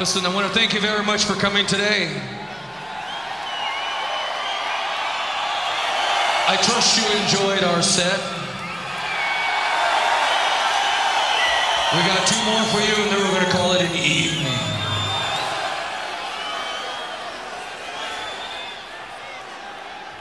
Listen, 0.00 0.24
I 0.24 0.34
want 0.34 0.46
to 0.50 0.58
thank 0.58 0.72
you 0.72 0.80
very 0.80 1.04
much 1.04 1.26
for 1.26 1.34
coming 1.34 1.66
today. 1.66 2.08
I 6.48 6.56
trust 6.62 6.96
you 6.96 7.04
enjoyed 7.20 7.62
our 7.64 7.82
set. 7.82 8.18
We 11.92 12.00
got 12.08 12.26
two 12.26 12.40
more 12.48 12.64
for 12.72 12.80
you, 12.80 12.96
and 12.96 13.12
then 13.12 13.18
we're 13.20 13.34
going 13.34 13.44
to 13.44 13.52
call 13.52 13.72
it 13.74 13.82
an 13.82 13.94
evening. 13.94 14.56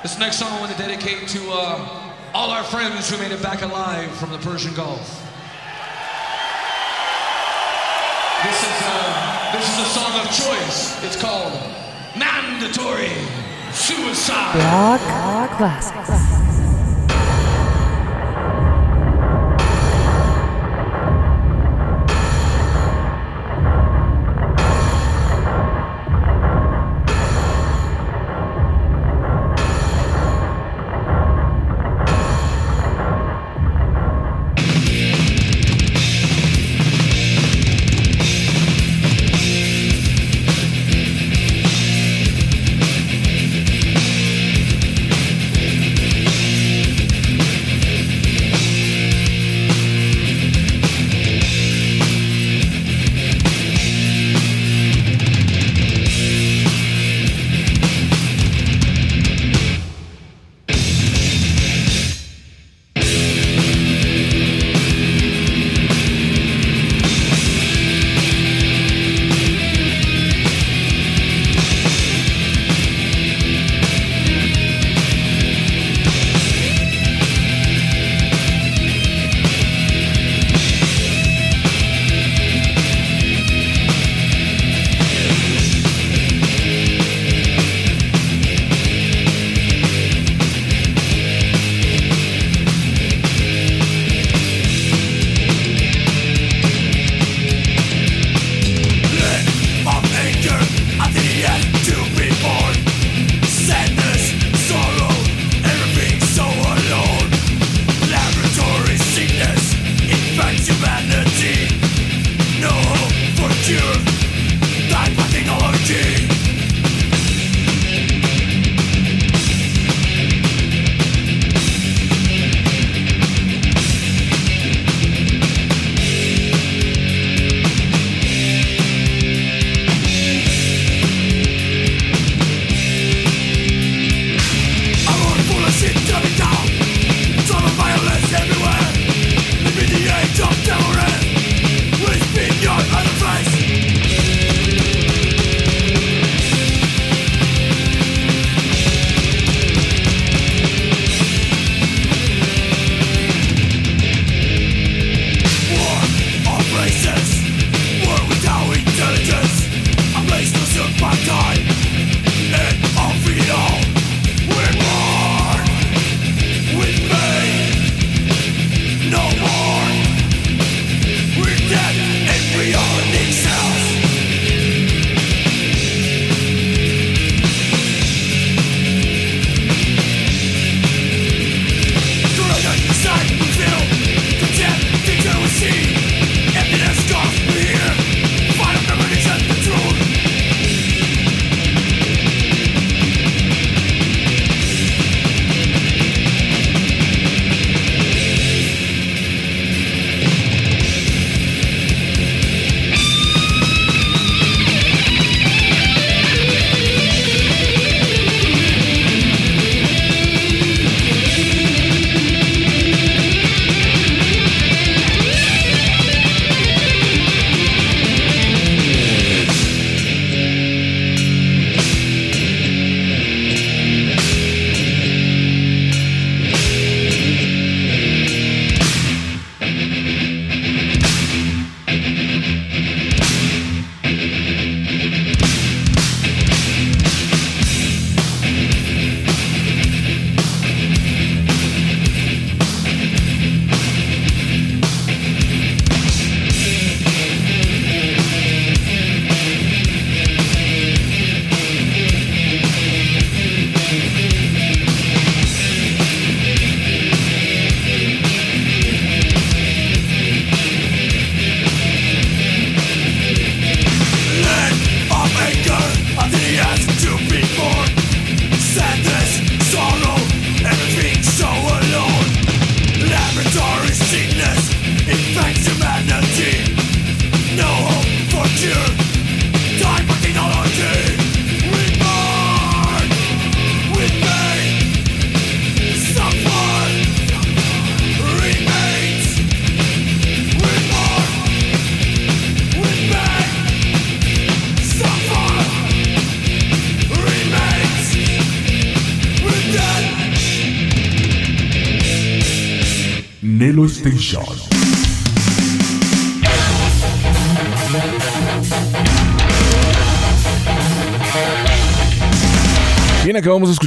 This 0.03 0.19
next 0.19 0.39
song 0.39 0.51
I 0.51 0.59
want 0.59 0.73
to 0.73 0.77
dedicate 0.77 1.29
to 1.29 1.39
uh, 1.53 2.11
all 2.33 2.51
our 2.51 2.65
friends 2.65 3.09
who 3.09 3.17
made 3.17 3.31
it 3.31 3.41
back 3.41 3.61
alive 3.61 4.11
from 4.17 4.33
the 4.33 4.39
Persian 4.39 4.73
Gulf. 4.73 5.25
This 8.43 8.63
is, 8.63 8.81
uh, 8.83 9.08
this 9.59 9.77
is 9.77 9.79
a 9.79 9.89
song 9.89 10.19
of 10.21 10.25
choice. 10.27 11.03
It's 11.03 11.21
called 11.21 11.51
Mandatory 12.15 13.11
Suicide. 13.73 14.55
Rock 14.55 15.51
Classics. 15.57 16.78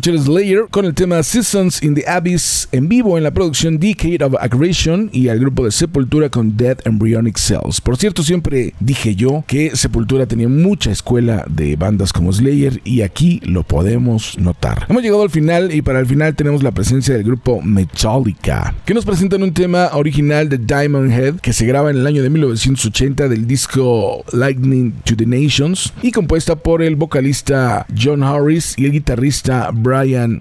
Escuchar 0.02 0.68
con 0.70 0.84
el 0.84 0.94
tema 0.94 1.22
Seasons 1.22 1.80
in 1.82 1.94
the 1.94 2.04
Abyss 2.08 2.68
en 2.72 2.88
vivo 2.88 3.16
en 3.16 3.22
la 3.22 3.30
producción 3.30 3.78
Decade 3.78 4.24
of 4.24 4.34
Aggression 4.40 5.08
y 5.12 5.28
al 5.28 5.38
grupo 5.38 5.64
de 5.64 5.70
Sepultura 5.70 6.28
con 6.28 6.56
Dead 6.56 6.76
Embryonic 6.84 7.38
Cells. 7.38 7.80
Por 7.80 7.96
cierto, 7.96 8.24
siempre 8.24 8.74
dije 8.80 9.14
yo 9.14 9.44
que 9.46 9.76
Sepultura 9.76 10.26
tenía 10.26 10.48
mucha 10.48 10.90
escuela 10.90 11.44
de 11.48 11.76
bandas 11.76 12.12
como 12.12 12.32
Slayer 12.32 12.80
y 12.84 13.02
aquí 13.02 13.40
lo 13.44 13.62
podemos 13.62 14.36
notar. 14.38 14.86
Hemos 14.88 15.02
llegado 15.02 15.22
al 15.22 15.30
final 15.30 15.72
y 15.72 15.82
para 15.82 16.00
el 16.00 16.06
final 16.06 16.34
tenemos 16.34 16.64
la 16.64 16.72
presencia 16.72 17.14
del 17.14 17.22
grupo 17.22 17.62
Metallica, 17.62 18.74
que 18.84 18.94
nos 18.94 19.04
presentan 19.04 19.44
un 19.44 19.54
tema 19.54 19.90
original 19.92 20.48
de 20.48 20.58
Diamond 20.58 21.12
Head 21.12 21.34
que 21.36 21.52
se 21.52 21.64
graba 21.64 21.90
en 21.90 21.98
el 21.98 22.06
año 22.08 22.24
de 22.24 22.30
1980 22.30 23.28
del 23.28 23.46
disco 23.46 24.24
Lightning 24.32 24.94
to 25.04 25.16
the 25.16 25.26
Nations 25.26 25.92
y 26.02 26.10
compuesta 26.10 26.56
por 26.56 26.82
el 26.82 26.96
vocalista 26.96 27.86
John 27.96 28.24
Harris 28.24 28.74
y 28.76 28.86
el 28.86 28.92
guitarrista 28.92 29.70
Brian 29.72 29.91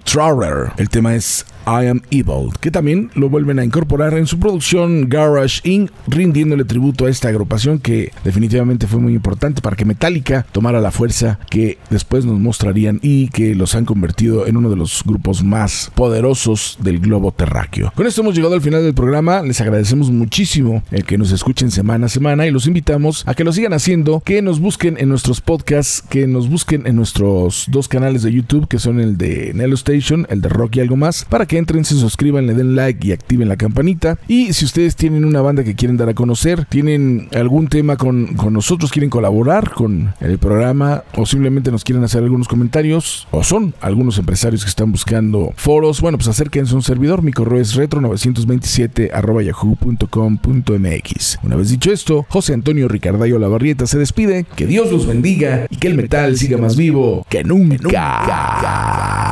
Trower. 0.04 0.72
El 0.78 0.88
tema 0.88 1.14
es 1.14 1.44
I 1.66 1.86
Am 1.86 2.02
Evil, 2.10 2.50
que 2.60 2.70
también 2.70 3.10
lo 3.14 3.28
vuelven 3.28 3.58
a 3.58 3.64
incorporar 3.64 4.14
en 4.14 4.26
su 4.26 4.38
producción 4.38 5.08
Garage 5.08 5.60
Inc., 5.64 5.90
rindiéndole 6.08 6.64
tributo 6.64 7.06
a 7.06 7.10
esta 7.10 7.28
agrupación 7.28 7.78
que 7.78 8.12
definitivamente 8.24 8.86
fue 8.86 9.00
muy 9.00 9.14
importante 9.14 9.62
para 9.62 9.76
que 9.76 9.84
Metallica 9.84 10.44
tomara 10.52 10.80
la 10.80 10.90
fuerza 10.90 11.38
que 11.50 11.78
después 11.90 12.24
nos 12.24 12.40
mostrarían 12.40 12.98
y 13.02 13.28
que 13.28 13.54
los 13.54 13.74
han 13.74 13.84
convertido 13.84 14.46
en 14.46 14.56
uno 14.56 14.70
de 14.70 14.76
los 14.76 15.02
grupos 15.04 15.44
más 15.44 15.92
poderosos 15.94 16.78
del 16.80 16.98
globo 16.98 17.32
terráqueo. 17.32 17.92
Con 17.94 18.06
esto 18.06 18.22
hemos 18.22 18.34
llegado 18.34 18.54
al 18.54 18.60
final 18.60 18.82
del 18.82 18.94
programa, 18.94 19.42
les 19.42 19.60
agradecemos 19.60 20.10
muchísimo 20.10 20.82
el 20.90 21.04
que 21.04 21.18
nos 21.18 21.30
escuchen 21.30 21.70
semana 21.70 22.06
a 22.06 22.08
semana 22.08 22.46
y 22.46 22.50
los 22.50 22.66
invitamos 22.66 23.22
a 23.26 23.34
que 23.34 23.44
lo 23.44 23.52
sigan 23.52 23.72
haciendo, 23.72 24.20
que 24.20 24.42
nos 24.42 24.60
busquen 24.60 24.96
en 24.98 25.08
nuestros 25.08 25.40
podcasts, 25.40 26.02
que 26.02 26.26
nos 26.26 26.48
busquen 26.48 26.86
en 26.86 26.96
nuestros 26.96 27.66
dos 27.68 27.88
canales 27.88 28.22
de 28.22 28.32
YouTube, 28.32 28.66
que 28.66 28.78
son 28.78 29.00
el 29.00 29.16
de 29.16 29.41
Nelo 29.54 29.74
Station, 29.74 30.26
el 30.30 30.40
de 30.40 30.48
Rock 30.48 30.76
y 30.76 30.80
algo 30.80 30.96
más, 30.96 31.24
para 31.24 31.46
que 31.46 31.58
entren, 31.58 31.84
se 31.84 31.94
suscriban, 31.94 32.46
le 32.46 32.54
den 32.54 32.76
like 32.76 33.06
y 33.06 33.12
activen 33.12 33.48
la 33.48 33.56
campanita. 33.56 34.18
Y 34.28 34.52
si 34.52 34.64
ustedes 34.64 34.96
tienen 34.96 35.24
una 35.24 35.40
banda 35.40 35.64
que 35.64 35.74
quieren 35.74 35.96
dar 35.96 36.08
a 36.08 36.14
conocer, 36.14 36.64
tienen 36.66 37.28
algún 37.34 37.68
tema 37.68 37.96
con, 37.96 38.34
con 38.34 38.52
nosotros, 38.52 38.92
quieren 38.92 39.10
colaborar 39.10 39.72
con 39.72 40.14
el 40.20 40.38
programa 40.38 41.02
o 41.16 41.26
simplemente 41.26 41.70
nos 41.70 41.84
quieren 41.84 42.04
hacer 42.04 42.22
algunos 42.22 42.48
comentarios 42.48 43.26
o 43.30 43.42
son 43.42 43.74
algunos 43.80 44.18
empresarios 44.18 44.62
que 44.64 44.68
están 44.70 44.92
buscando 44.92 45.52
foros, 45.56 46.00
bueno, 46.00 46.18
pues 46.18 46.28
acérquense 46.28 46.72
a 46.72 46.76
un 46.76 46.82
servidor. 46.82 47.22
Mi 47.22 47.32
correo 47.32 47.60
es 47.60 47.76
retro927 47.76 49.10
yahoo.com.mx. 49.44 51.38
Una 51.42 51.56
vez 51.56 51.70
dicho 51.70 51.92
esto, 51.92 52.26
José 52.28 52.54
Antonio 52.54 52.88
Ricardayo 52.88 53.38
Lavarrieta 53.38 53.86
se 53.86 53.98
despide. 53.98 54.46
Que 54.56 54.66
Dios 54.66 54.90
los 54.90 55.06
bendiga 55.06 55.66
y 55.70 55.76
que 55.76 55.88
el 55.88 55.94
metal 55.94 56.36
siga 56.36 56.58
más 56.58 56.76
vivo 56.76 57.26
que 57.28 57.44
nunca. 57.44 59.31